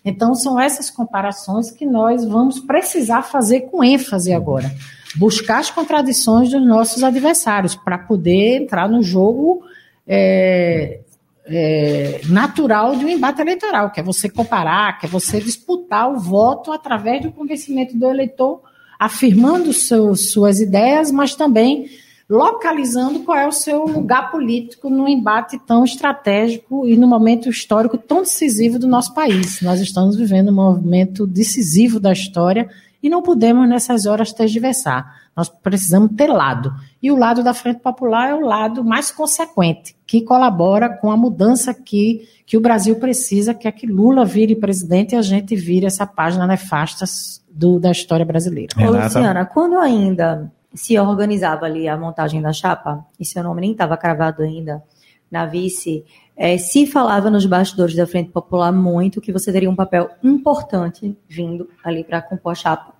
Então 0.04 0.34
são 0.34 0.60
essas 0.60 0.90
comparações 0.90 1.70
que 1.70 1.84
nós 1.84 2.24
vamos 2.24 2.60
precisar 2.60 3.22
fazer 3.22 3.62
com 3.62 3.82
ênfase 3.82 4.32
agora. 4.32 4.72
Buscar 5.16 5.58
as 5.58 5.70
contradições 5.70 6.50
dos 6.50 6.64
nossos 6.66 7.02
adversários 7.02 7.74
para 7.74 7.98
poder 7.98 8.62
entrar 8.62 8.88
no 8.88 9.02
jogo 9.02 9.62
é, 10.06 11.00
é, 11.46 12.20
natural 12.28 12.94
de 12.94 13.04
um 13.04 13.08
embate 13.08 13.40
eleitoral, 13.40 13.90
que 13.90 14.00
é 14.00 14.02
você 14.02 14.28
comparar, 14.28 14.98
que 14.98 15.06
é 15.06 15.08
você 15.08 15.40
disputar 15.40 16.10
o 16.10 16.18
voto 16.18 16.70
através 16.72 17.22
do 17.22 17.32
convencimento 17.32 17.96
do 17.96 18.08
eleitor, 18.08 18.60
afirmando 18.98 19.72
seus, 19.72 20.30
suas 20.30 20.60
ideias, 20.60 21.10
mas 21.10 21.34
também 21.34 21.88
localizando 22.28 23.20
qual 23.20 23.38
é 23.38 23.46
o 23.46 23.52
seu 23.52 23.86
lugar 23.86 24.30
político 24.30 24.90
no 24.90 25.08
embate 25.08 25.58
tão 25.58 25.84
estratégico 25.84 26.86
e 26.86 26.96
no 26.96 27.06
momento 27.06 27.48
histórico 27.48 27.96
tão 27.96 28.20
decisivo 28.20 28.78
do 28.78 28.86
nosso 28.86 29.14
país. 29.14 29.62
Nós 29.62 29.80
estamos 29.80 30.16
vivendo 30.16 30.50
um 30.50 30.54
momento 30.54 31.26
decisivo 31.26 31.98
da 31.98 32.12
história 32.12 32.68
e 33.02 33.08
não 33.08 33.22
podemos, 33.22 33.68
nessas 33.68 34.06
horas, 34.06 34.32
tergiversar. 34.32 35.28
Nós 35.36 35.48
precisamos 35.48 36.10
ter 36.16 36.26
lado. 36.26 36.74
E 37.00 37.10
o 37.12 37.16
lado 37.16 37.44
da 37.44 37.54
Frente 37.54 37.80
Popular 37.80 38.30
é 38.30 38.34
o 38.34 38.40
lado 38.40 38.84
mais 38.84 39.10
consequente, 39.10 39.96
que 40.04 40.22
colabora 40.22 40.88
com 40.88 41.10
a 41.10 41.16
mudança 41.16 41.72
que, 41.72 42.28
que 42.44 42.56
o 42.56 42.60
Brasil 42.60 42.96
precisa, 42.96 43.54
que 43.54 43.68
é 43.68 43.72
que 43.72 43.86
Lula 43.86 44.24
vire 44.24 44.56
presidente 44.56 45.14
e 45.14 45.16
a 45.16 45.22
gente 45.22 45.54
vire 45.54 45.86
essa 45.86 46.06
página 46.06 46.46
nefasta 46.46 47.04
do, 47.48 47.78
da 47.78 47.92
história 47.92 48.26
brasileira. 48.26 48.74
Ô, 48.76 48.90
Luciana, 48.90 49.46
quando 49.46 49.78
ainda 49.78 50.50
se 50.74 50.98
organizava 50.98 51.66
ali 51.66 51.88
a 51.88 51.96
montagem 51.96 52.40
da 52.42 52.52
chapa, 52.52 53.04
e 53.18 53.24
seu 53.24 53.42
nome 53.42 53.60
nem 53.60 53.72
estava 53.72 53.96
cravado 53.96 54.42
ainda 54.42 54.82
na 55.30 55.46
vice, 55.46 56.04
é, 56.36 56.56
se 56.56 56.86
falava 56.86 57.30
nos 57.30 57.44
bastidores 57.46 57.94
da 57.94 58.06
Frente 58.06 58.30
Popular 58.30 58.72
muito 58.72 59.20
que 59.20 59.32
você 59.32 59.52
teria 59.52 59.68
um 59.68 59.74
papel 59.74 60.08
importante 60.22 61.16
vindo 61.28 61.68
ali 61.82 62.04
para 62.04 62.22
compor 62.22 62.52
a 62.52 62.54
chapa. 62.54 62.94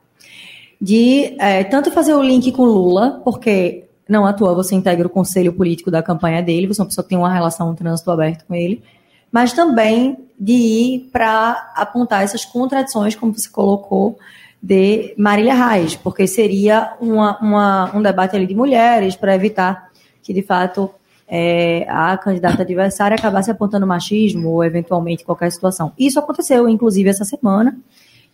De 0.81 1.37
é, 1.41 1.65
tanto 1.65 1.91
fazer 1.91 2.15
o 2.15 2.23
link 2.23 2.51
com 2.53 2.65
Lula, 2.65 3.21
porque 3.25 3.89
não 4.09 4.27
à 4.27 4.33
toa 4.33 4.55
você 4.55 4.75
integra 4.75 5.07
o 5.07 5.11
conselho 5.11 5.53
político 5.53 5.91
da 5.91 6.03
campanha 6.03 6.43
dele, 6.43 6.67
você 6.67 6.81
é 6.81 6.83
uma 6.83 6.89
pessoa 6.89 7.05
que 7.05 7.11
tem 7.11 7.19
uma 7.19 7.33
relação, 7.33 7.71
um 7.71 7.75
trânsito 7.75 8.11
aberto 8.11 8.45
com 8.47 8.55
ele, 8.55 8.83
mas 9.31 9.53
também 9.53 10.17
de 10.39 10.53
ir 10.53 11.11
para 11.13 11.73
apontar 11.75 12.23
essas 12.23 12.45
contradições, 12.45 13.15
como 13.15 13.33
você 13.33 13.51
colocou, 13.51 14.19
de 14.63 15.15
Marília 15.17 15.55
Reis, 15.55 15.95
porque 15.97 16.27
seria 16.27 16.95
uma, 17.01 17.39
uma, 17.39 17.97
um 17.97 18.03
debate 18.03 18.37
ali 18.37 18.47
de 18.47 18.55
mulheres 18.55 19.17
para 19.17 19.35
evitar 19.35 19.89
que, 20.23 20.33
de 20.35 20.43
fato, 20.43 20.91
é, 21.27 21.87
a 21.89 22.17
candidata 22.17 22.63
adversária 22.63 23.15
acabasse 23.15 23.51
apontando 23.51 23.87
machismo 23.87 24.51
ou, 24.51 24.65
eventualmente, 24.65 25.25
qualquer 25.25 25.51
situação. 25.53 25.93
Isso 25.99 26.19
aconteceu, 26.19 26.69
inclusive, 26.69 27.09
essa 27.09 27.25
semana. 27.25 27.79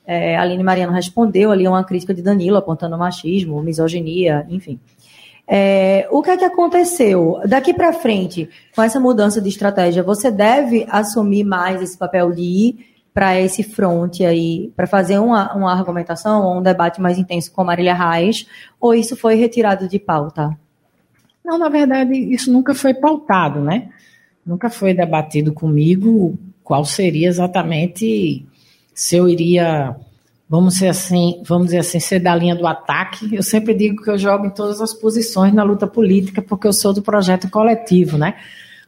É, 0.06 0.36
Aline 0.36 0.62
Mariano 0.62 0.92
respondeu 0.92 1.50
ali 1.50 1.66
uma 1.66 1.82
crítica 1.82 2.14
de 2.14 2.22
Danilo 2.22 2.56
apontando 2.56 2.96
machismo, 2.96 3.62
misoginia, 3.62 4.46
enfim. 4.48 4.78
É, 5.46 6.08
o 6.10 6.22
que 6.22 6.30
é 6.30 6.36
que 6.36 6.44
aconteceu? 6.44 7.40
Daqui 7.46 7.74
para 7.74 7.92
frente, 7.92 8.48
com 8.74 8.82
essa 8.82 8.98
mudança 8.98 9.40
de 9.40 9.48
estratégia, 9.48 10.02
você 10.02 10.30
deve 10.30 10.86
assumir 10.88 11.44
mais 11.44 11.82
esse 11.82 11.98
papel 11.98 12.32
de 12.32 12.42
ir 12.42 12.93
para 13.14 13.40
esse 13.40 13.62
fronte 13.62 14.24
aí, 14.24 14.72
para 14.74 14.88
fazer 14.88 15.20
uma, 15.20 15.54
uma 15.54 15.72
argumentação 15.72 16.42
ou 16.42 16.58
um 16.58 16.62
debate 16.62 17.00
mais 17.00 17.16
intenso 17.16 17.52
com 17.52 17.62
Marília 17.62 17.94
Reis, 17.94 18.44
ou 18.80 18.92
isso 18.92 19.16
foi 19.16 19.36
retirado 19.36 19.88
de 19.88 20.00
pauta? 20.00 20.58
Não, 21.44 21.56
na 21.56 21.68
verdade, 21.68 22.12
isso 22.12 22.52
nunca 22.52 22.74
foi 22.74 22.92
pautado, 22.92 23.60
né? 23.60 23.88
Nunca 24.44 24.68
foi 24.68 24.92
debatido 24.92 25.52
comigo 25.52 26.36
qual 26.64 26.84
seria 26.84 27.28
exatamente 27.28 28.44
se 28.92 29.16
eu 29.16 29.28
iria, 29.28 29.94
vamos 30.48 30.74
dizer 30.74 30.88
assim, 30.88 31.40
vamos 31.46 31.66
dizer 31.66 31.78
assim, 31.78 32.00
ser 32.00 32.18
da 32.18 32.34
linha 32.34 32.56
do 32.56 32.66
ataque. 32.66 33.32
Eu 33.32 33.42
sempre 33.42 33.74
digo 33.74 34.02
que 34.02 34.10
eu 34.10 34.18
jogo 34.18 34.46
em 34.46 34.50
todas 34.50 34.80
as 34.80 34.92
posições 34.92 35.52
na 35.52 35.62
luta 35.62 35.86
política, 35.86 36.42
porque 36.42 36.66
eu 36.66 36.72
sou 36.72 36.92
do 36.92 37.02
projeto 37.02 37.48
coletivo, 37.48 38.18
né? 38.18 38.34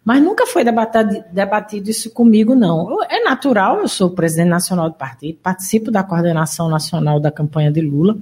Mas 0.07 0.23
nunca 0.23 0.47
foi 0.47 0.63
debatido, 0.63 1.25
debatido 1.33 1.91
isso 1.91 2.13
comigo, 2.13 2.55
não. 2.55 3.03
É 3.11 3.25
natural, 3.25 3.81
eu 3.81 3.89
sou 3.89 4.11
presidente 4.11 4.51
nacional 4.51 4.89
do 4.89 4.95
partido, 4.95 5.37
participo 5.43 5.91
da 5.91 6.05
coordenação 6.05 6.69
nacional 6.69 7.19
da 7.19 7.33
campanha 7.33 7.73
de 7.73 7.81
Lula. 7.81 8.17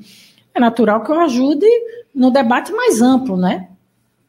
É 0.55 0.59
natural 0.59 1.05
que 1.05 1.13
eu 1.13 1.21
ajude 1.21 1.67
no 2.15 2.31
debate 2.31 2.73
mais 2.73 3.03
amplo, 3.03 3.37
né? 3.37 3.69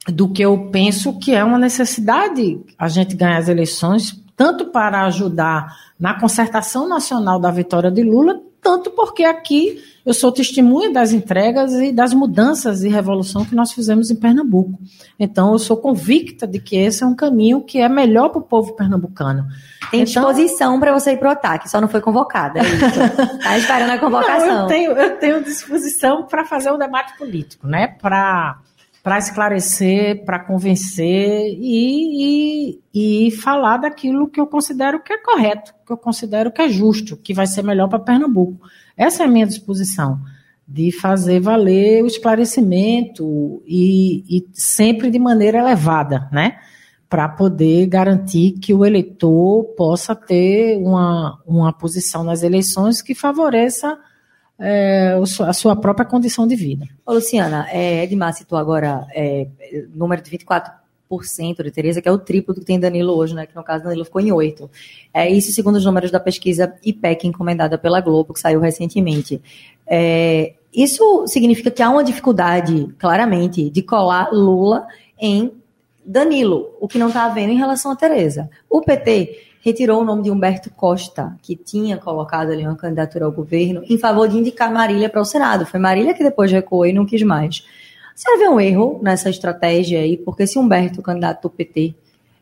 Do 0.05 0.27
que 0.27 0.41
eu 0.41 0.69
penso 0.69 1.17
que 1.17 1.33
é 1.33 1.45
uma 1.45 1.57
necessidade 1.57 2.59
a 2.77 2.89
gente 2.89 3.15
ganhar 3.15 3.37
as 3.37 3.47
eleições, 3.47 4.21
tanto 4.35 4.65
para 4.65 5.05
ajudar 5.05 5.77
na 5.97 6.19
concertação 6.19 6.89
nacional 6.89 7.39
da 7.39 7.51
vitória 7.51 7.89
de 7.89 8.03
Lula, 8.03 8.37
tanto 8.65 8.89
porque 8.89 9.23
aqui 9.23 9.79
eu 10.03 10.11
sou 10.11 10.31
testemunha 10.31 10.91
das 10.91 11.13
entregas 11.13 11.71
e 11.73 11.91
das 11.91 12.15
mudanças 12.15 12.83
e 12.83 12.89
revolução 12.89 13.45
que 13.45 13.53
nós 13.53 13.71
fizemos 13.71 14.09
em 14.09 14.15
Pernambuco. 14.15 14.79
Então, 15.19 15.53
eu 15.53 15.59
sou 15.59 15.77
convicta 15.77 16.47
de 16.47 16.59
que 16.59 16.75
esse 16.75 17.03
é 17.03 17.05
um 17.05 17.15
caminho 17.15 17.61
que 17.61 17.77
é 17.79 17.87
melhor 17.87 18.29
para 18.29 18.39
o 18.39 18.41
povo 18.41 18.73
pernambucano. 18.73 19.45
Tem 19.91 20.01
então, 20.01 20.33
disposição 20.33 20.79
para 20.79 20.91
você 20.91 21.11
ir 21.11 21.17
para 21.17 21.29
o 21.29 21.31
ataque, 21.31 21.69
só 21.69 21.79
não 21.79 21.87
foi 21.87 22.01
convocada. 22.01 22.59
Está 22.59 23.53
é 23.53 23.57
esperando 23.61 23.91
a 23.91 23.99
convocação. 23.99 24.47
Não, 24.47 24.61
eu, 24.63 24.67
tenho, 24.67 24.91
eu 24.93 25.17
tenho 25.19 25.43
disposição 25.43 26.23
para 26.23 26.43
fazer 26.43 26.71
um 26.71 26.77
debate 26.79 27.15
político, 27.19 27.67
né? 27.67 27.95
Para 28.01 28.57
para 29.05 29.19
esclarecer, 29.19 30.25
para 30.25 30.39
convencer 30.39 31.55
e, 31.61 32.79
e, 32.91 33.27
e, 33.27 33.31
falar 33.33 33.77
daquilo 33.77 34.27
que 34.27 34.41
eu 34.41 34.47
considero 34.47 34.99
que 34.99 35.13
é 35.13 35.17
correto, 35.19 35.75
que 35.85 35.93
eu 35.93 35.97
considero 35.97 36.51
que 36.51 36.59
é 36.59 36.67
justo, 36.67 37.15
que 37.15 37.31
vai 37.31 37.45
ser 37.45 37.61
melhor 37.61 37.87
para 37.87 37.99
Pernambuco. 37.99 38.67
Essa 38.97 39.21
é 39.21 39.27
a 39.27 39.29
minha 39.29 39.45
disposição, 39.45 40.19
de 40.67 40.91
fazer 40.91 41.39
valer 41.39 42.03
o 42.03 42.07
esclarecimento 42.07 43.61
e, 43.67 44.23
e 44.27 44.47
sempre 44.53 45.11
de 45.11 45.19
maneira 45.19 45.59
elevada, 45.59 46.27
né? 46.31 46.57
Para 47.07 47.29
poder 47.29 47.85
garantir 47.85 48.53
que 48.53 48.73
o 48.73 48.83
eleitor 48.83 49.65
possa 49.77 50.15
ter 50.15 50.77
uma, 50.77 51.39
uma 51.45 51.71
posição 51.71 52.23
nas 52.23 52.41
eleições 52.41 53.03
que 53.03 53.13
favoreça 53.13 53.99
é, 54.59 55.15
a 55.45 55.53
sua 55.53 55.75
própria 55.75 56.05
condição 56.05 56.47
de 56.47 56.55
vida. 56.55 56.87
Ô, 57.05 57.13
Luciana, 57.13 57.67
é, 57.69 58.03
Edmar 58.03 58.33
citou 58.33 58.57
agora 58.57 59.05
é, 59.13 59.47
número 59.93 60.21
de 60.21 60.31
24% 60.31 61.63
de 61.63 61.71
Tereza, 61.71 62.01
que 62.01 62.07
é 62.07 62.11
o 62.11 62.17
triplo 62.17 62.53
do 62.53 62.61
que 62.61 62.65
tem 62.65 62.79
Danilo 62.79 63.13
hoje, 63.13 63.35
né? 63.35 63.45
Que 63.45 63.55
no 63.55 63.63
caso 63.63 63.83
Danilo 63.83 64.05
ficou 64.05 64.21
em 64.21 64.29
8%. 64.29 64.69
É 65.13 65.29
isso 65.29 65.51
segundo 65.51 65.75
os 65.75 65.85
números 65.85 66.09
da 66.09 66.19
pesquisa 66.19 66.73
IPEC 66.83 67.27
encomendada 67.27 67.77
pela 67.77 68.01
Globo, 68.01 68.33
que 68.33 68.39
saiu 68.39 68.59
recentemente. 68.59 69.41
É, 69.85 70.53
isso 70.73 71.25
significa 71.27 71.71
que 71.71 71.83
há 71.83 71.89
uma 71.89 72.03
dificuldade, 72.03 72.87
claramente, 72.97 73.69
de 73.69 73.81
colar 73.81 74.29
Lula 74.31 74.87
em 75.19 75.51
Danilo, 76.05 76.75
o 76.79 76.87
que 76.87 76.99
não 76.99 77.07
está 77.07 77.25
havendo 77.25 77.51
em 77.51 77.57
relação 77.57 77.91
a 77.91 77.95
Tereza. 77.95 78.49
O 78.69 78.81
PT 78.81 79.54
retirou 79.65 79.99
o 79.99 80.05
nome 80.05 80.21
de 80.21 80.29
Humberto 80.29 80.69
Costa, 80.69 81.35
que 81.41 81.55
tinha 81.55 81.97
colocado 81.97 82.51
ali 82.51 82.61
uma 82.61 82.75
candidatura 82.75 83.25
ao 83.25 83.31
governo, 83.31 83.81
em 83.89 83.97
favor 83.97 84.27
de 84.27 84.37
indicar 84.37 84.71
Marília 84.71 85.09
para 85.09 85.19
o 85.19 85.25
Senado. 85.25 85.65
Foi 85.65 85.79
Marília 85.79 86.13
que 86.13 86.23
depois 86.23 86.51
recuou 86.51 86.85
e 86.85 86.93
não 86.93 87.03
quis 87.03 87.23
mais. 87.23 87.65
Você 88.15 88.37
vê 88.37 88.47
um 88.47 88.61
erro 88.61 88.99
nessa 89.01 89.27
estratégia 89.27 90.01
aí? 90.01 90.17
Porque 90.17 90.45
se 90.45 90.59
Humberto, 90.59 91.01
candidato 91.01 91.41
do 91.41 91.49
PT, 91.49 91.95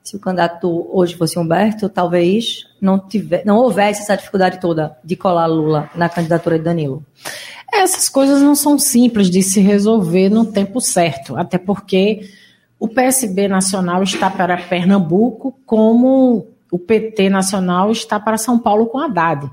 se 0.03 0.17
o 0.17 0.19
candidato 0.19 0.85
hoje 0.91 1.15
fosse 1.15 1.39
Humberto, 1.39 1.87
talvez 1.87 2.67
não, 2.81 2.99
tiver, 2.99 3.45
não 3.45 3.55
houvesse 3.55 4.01
essa 4.01 4.17
dificuldade 4.17 4.59
toda 4.59 4.97
de 5.01 5.15
colar 5.15 5.45
Lula 5.45 5.89
na 5.95 6.09
candidatura 6.09 6.57
de 6.57 6.65
Danilo. 6.65 7.05
Essas 7.73 8.09
coisas 8.09 8.41
não 8.41 8.53
são 8.53 8.77
simples 8.77 9.29
de 9.29 9.41
se 9.41 9.61
resolver 9.61 10.27
no 10.27 10.51
tempo 10.51 10.81
certo, 10.81 11.37
até 11.37 11.57
porque 11.57 12.29
o 12.77 12.89
PSB 12.89 13.47
nacional 13.47 14.03
está 14.03 14.29
para 14.29 14.57
Pernambuco 14.57 15.57
como 15.65 16.52
o 16.73 16.79
PT 16.79 17.29
nacional 17.29 17.91
está 17.91 18.19
para 18.19 18.35
São 18.35 18.57
Paulo 18.57 18.87
com 18.87 18.97
Haddad. 18.97 19.47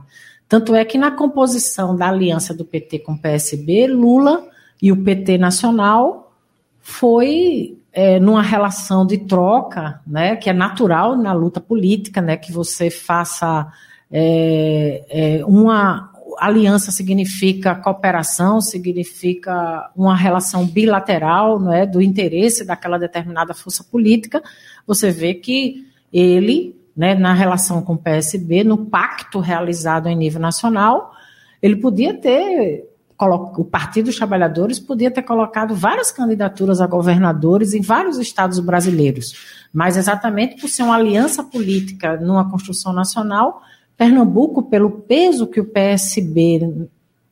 Tanto 0.48 0.74
é 0.74 0.86
que 0.86 0.96
na 0.96 1.10
composição 1.10 1.94
da 1.94 2.08
aliança 2.08 2.54
do 2.54 2.64
PT 2.64 3.00
com 3.00 3.12
o 3.12 3.18
PSB, 3.18 3.86
Lula 3.88 4.48
e 4.80 4.90
o 4.90 5.04
PT 5.04 5.36
nacional 5.36 6.32
foi 6.80 7.76
é, 7.92 8.18
numa 8.18 8.40
relação 8.40 9.04
de 9.06 9.18
troca, 9.18 10.00
né, 10.06 10.34
que 10.34 10.48
é 10.48 10.54
natural 10.54 11.14
na 11.14 11.34
luta 11.34 11.60
política, 11.60 12.22
né, 12.22 12.38
que 12.38 12.52
você 12.52 12.88
faça 12.88 13.70
é, 14.10 15.04
é, 15.10 15.44
uma 15.44 16.10
aliança 16.38 16.90
significa 16.90 17.74
cooperação, 17.74 18.62
significa 18.62 19.90
uma 19.94 20.16
relação 20.16 20.64
bilateral, 20.64 21.60
não 21.60 21.70
é, 21.70 21.84
do 21.84 22.00
interesse 22.00 22.64
daquela 22.64 22.98
determinada 22.98 23.52
força 23.52 23.84
política. 23.84 24.42
Você 24.86 25.10
vê 25.10 25.34
que 25.34 25.86
ele 26.10 26.79
né, 27.00 27.14
na 27.14 27.32
relação 27.32 27.80
com 27.80 27.94
o 27.94 27.98
PSB, 27.98 28.62
no 28.62 28.76
pacto 28.76 29.40
realizado 29.40 30.06
em 30.06 30.14
nível 30.14 30.38
nacional, 30.38 31.14
ele 31.62 31.76
podia 31.76 32.12
ter, 32.12 32.90
o 33.18 33.64
Partido 33.64 34.04
dos 34.06 34.18
Trabalhadores 34.18 34.78
podia 34.78 35.10
ter 35.10 35.22
colocado 35.22 35.74
várias 35.74 36.12
candidaturas 36.12 36.78
a 36.78 36.86
governadores 36.86 37.72
em 37.72 37.80
vários 37.80 38.18
estados 38.18 38.60
brasileiros, 38.60 39.32
mas 39.72 39.96
exatamente 39.96 40.60
por 40.60 40.68
ser 40.68 40.82
uma 40.82 40.96
aliança 40.96 41.42
política 41.42 42.18
numa 42.18 42.50
construção 42.50 42.92
nacional, 42.92 43.62
Pernambuco, 43.96 44.64
pelo 44.64 44.90
peso 44.90 45.46
que 45.46 45.58
o 45.58 45.64
PSB 45.64 46.86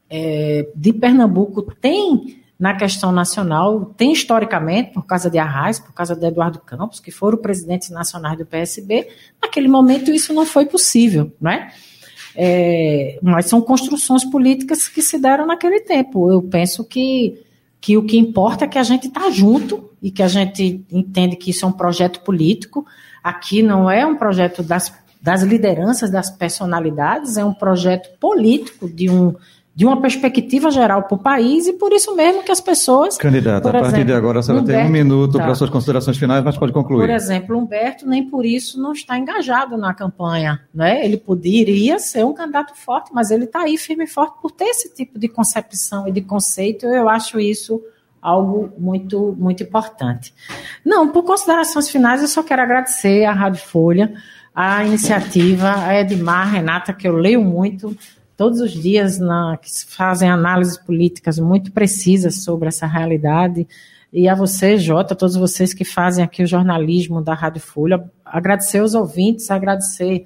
é, 0.09 0.67
de 0.75 0.95
Pernambuco 0.95 1.61
tem 1.79 2.43
na 2.59 2.75
questão 2.75 3.13
nacional, 3.13 3.95
tem 3.97 4.13
historicamente, 4.13 4.93
por 4.93 5.07
causa 5.07 5.31
de 5.31 5.39
Arraes, 5.39 5.79
por 5.79 5.93
causa 5.93 6.17
de 6.17 6.27
Eduardo 6.27 6.59
Campos, 6.59 6.99
que 6.99 7.11
foram 7.11 7.39
presidentes 7.39 7.91
nacionais 7.91 8.37
do 8.37 8.45
PSB, 8.45 9.09
naquele 9.41 9.69
momento 9.69 10.11
isso 10.11 10.33
não 10.33 10.45
foi 10.45 10.67
possível, 10.67 11.33
né? 11.41 11.73
É, 12.35 13.19
mas 13.23 13.47
são 13.47 13.61
construções 13.61 14.25
políticas 14.25 14.89
que 14.89 15.03
se 15.03 15.19
deram 15.19 15.47
naquele 15.47 15.81
tempo. 15.81 16.31
Eu 16.31 16.43
penso 16.43 16.85
que 16.85 17.43
que 17.81 17.97
o 17.97 18.05
que 18.05 18.19
importa 18.19 18.65
é 18.65 18.69
que 18.69 18.79
a 18.79 18.83
gente 18.83 19.07
está 19.07 19.31
junto 19.31 19.91
e 20.03 20.11
que 20.11 20.23
a 20.23 20.29
gente 20.29 20.85
entende 20.91 21.37
que 21.37 21.51
isso 21.51 21.65
é 21.65 21.69
um 21.69 21.73
projeto 21.73 22.21
político. 22.21 22.85
Aqui 23.23 23.63
não 23.63 23.91
é 23.91 24.05
um 24.05 24.17
projeto 24.17 24.63
das, 24.63 24.93
das 25.21 25.43
lideranças, 25.43 26.11
das 26.11 26.31
personalidades, 26.31 27.37
é 27.37 27.45
um 27.45 27.55
projeto 27.55 28.19
político 28.19 28.89
de 28.89 29.09
um 29.09 29.35
de 29.79 29.87
uma 29.87 30.01
perspectiva 30.01 30.73
geral 30.73 31.05
para 31.05 31.15
o 31.15 31.19
país 31.19 31.69
e 31.69 31.73
por 31.73 31.93
isso 31.93 32.13
mesmo 32.17 32.43
que 32.43 32.51
as 32.51 32.61
pessoas. 32.61 33.17
Candidata, 33.17 33.69
a 33.69 33.73
partir 33.73 33.87
exemplo, 33.87 34.05
de 34.07 34.13
agora 34.13 34.43
você 34.43 34.53
vai 34.53 34.65
ter 34.65 34.77
um 34.79 34.89
minuto 34.89 35.39
tá. 35.39 35.45
para 35.45 35.55
suas 35.55 35.71
considerações 35.71 36.19
finais, 36.19 36.43
mas 36.43 36.59
pode 36.59 36.73
concluir. 36.73 37.07
Por 37.07 37.11
exemplo, 37.11 37.57
Humberto 37.57 38.05
nem 38.05 38.29
por 38.29 38.45
isso 38.45 38.83
não 38.83 38.91
está 38.91 39.17
engajado 39.17 39.77
na 39.77 39.95
campanha. 39.95 40.61
Né? 40.75 41.05
Ele 41.05 41.17
poderia 41.17 42.01
ser 42.01 42.25
um 42.25 42.35
candidato 42.35 42.75
forte, 42.75 43.13
mas 43.15 43.31
ele 43.31 43.45
está 43.45 43.61
aí 43.61 43.79
firme 43.79 44.03
e 44.03 44.09
forte 44.09 44.43
por 44.43 44.51
ter 44.51 44.65
esse 44.65 44.93
tipo 44.93 45.17
de 45.17 45.29
concepção 45.29 46.09
e 46.09 46.11
de 46.11 46.23
conceito. 46.23 46.85
Eu 46.85 47.09
acho 47.09 47.39
isso 47.39 47.81
algo 48.21 48.73
muito, 48.77 49.37
muito 49.39 49.63
importante. 49.63 50.35
Não, 50.85 51.07
por 51.07 51.23
considerações 51.23 51.89
finais, 51.89 52.21
eu 52.21 52.27
só 52.27 52.43
quero 52.43 52.63
agradecer 52.63 53.25
à 53.27 53.33
Rádio 53.33 53.63
Folha, 53.63 54.13
a 54.53 54.85
iniciativa, 54.85 55.73
a 55.87 56.01
Edmar, 56.01 56.49
a 56.49 56.51
Renata, 56.51 56.93
que 56.93 57.07
eu 57.07 57.15
leio 57.15 57.41
muito, 57.41 57.97
todos 58.39 58.61
os 58.61 58.71
dias 58.71 59.19
na, 59.19 59.59
que 59.61 59.69
fazem 59.89 60.31
análises 60.31 60.79
políticas 60.79 61.41
muito 61.41 61.73
precisas 61.73 62.45
sobre 62.45 62.69
essa 62.69 62.87
realidade. 62.87 63.67
E 64.13 64.29
a 64.29 64.35
você, 64.37 64.79
Jota, 64.79 65.17
todos 65.17 65.35
vocês 65.35 65.75
que 65.75 65.85
fazem 65.85 66.25
aqui 66.25 66.45
o 66.45 66.47
jornalismo 66.47 67.21
da 67.21 67.35
Rádio 67.35 67.61
Folha, 67.61 68.09
agradecer 68.25 68.79
aos 68.79 68.95
ouvintes, 68.95 69.51
agradecer 69.51 70.25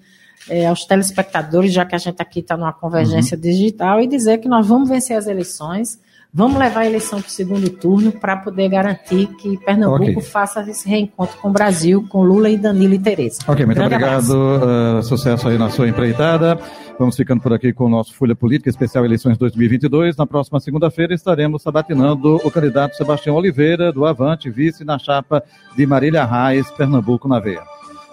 é, 0.50 0.66
aos 0.66 0.84
telespectadores, 0.84 1.72
já 1.72 1.86
que 1.86 1.94
a 1.94 1.98
gente 1.98 2.20
aqui 2.20 2.40
está 2.40 2.54
numa 2.54 2.72
convergência 2.74 3.34
uhum. 3.34 3.40
digital, 3.40 3.98
e 3.98 4.06
dizer 4.06 4.38
que 4.38 4.48
nós 4.48 4.66
vamos 4.66 4.90
vencer 4.90 5.16
as 5.16 5.26
eleições 5.26 5.98
Vamos 6.34 6.58
levar 6.58 6.80
a 6.80 6.86
eleição 6.86 7.20
para 7.20 7.28
o 7.28 7.30
segundo 7.30 7.68
turno 7.68 8.10
para 8.10 8.38
poder 8.38 8.66
garantir 8.70 9.26
que 9.36 9.58
Pernambuco 9.58 10.12
okay. 10.12 10.22
faça 10.22 10.62
esse 10.62 10.88
reencontro 10.88 11.36
com 11.36 11.50
o 11.50 11.52
Brasil, 11.52 12.06
com 12.08 12.22
Lula 12.22 12.48
e 12.48 12.56
Danilo 12.56 12.94
e 12.94 12.98
Tereza. 12.98 13.40
Ok, 13.46 13.66
muito 13.66 13.76
Grande 13.76 13.94
obrigado. 13.94 14.30
Uh, 14.30 15.02
sucesso 15.02 15.46
aí 15.48 15.58
na 15.58 15.68
sua 15.68 15.86
empreitada. 15.86 16.58
Vamos 16.98 17.16
ficando 17.16 17.42
por 17.42 17.52
aqui 17.52 17.70
com 17.74 17.84
o 17.84 17.88
nosso 17.88 18.14
Folha 18.14 18.34
Política 18.34 18.70
Especial 18.70 19.04
Eleições 19.04 19.36
2022. 19.36 20.16
Na 20.16 20.26
próxima 20.26 20.58
segunda-feira 20.58 21.12
estaremos 21.12 21.62
sabatinando 21.62 22.36
o 22.36 22.50
candidato 22.50 22.96
Sebastião 22.96 23.36
Oliveira, 23.36 23.92
do 23.92 24.06
Avante, 24.06 24.48
vice 24.48 24.84
na 24.84 24.98
chapa 24.98 25.42
de 25.76 25.84
Marília 25.84 26.24
Reis, 26.24 26.70
Pernambuco 26.70 27.28
na 27.28 27.40
veia. 27.40 27.62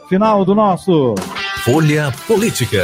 Final 0.10 0.44
do 0.44 0.54
nosso 0.54 1.16
Folha 1.64 2.12
Política. 2.28 2.84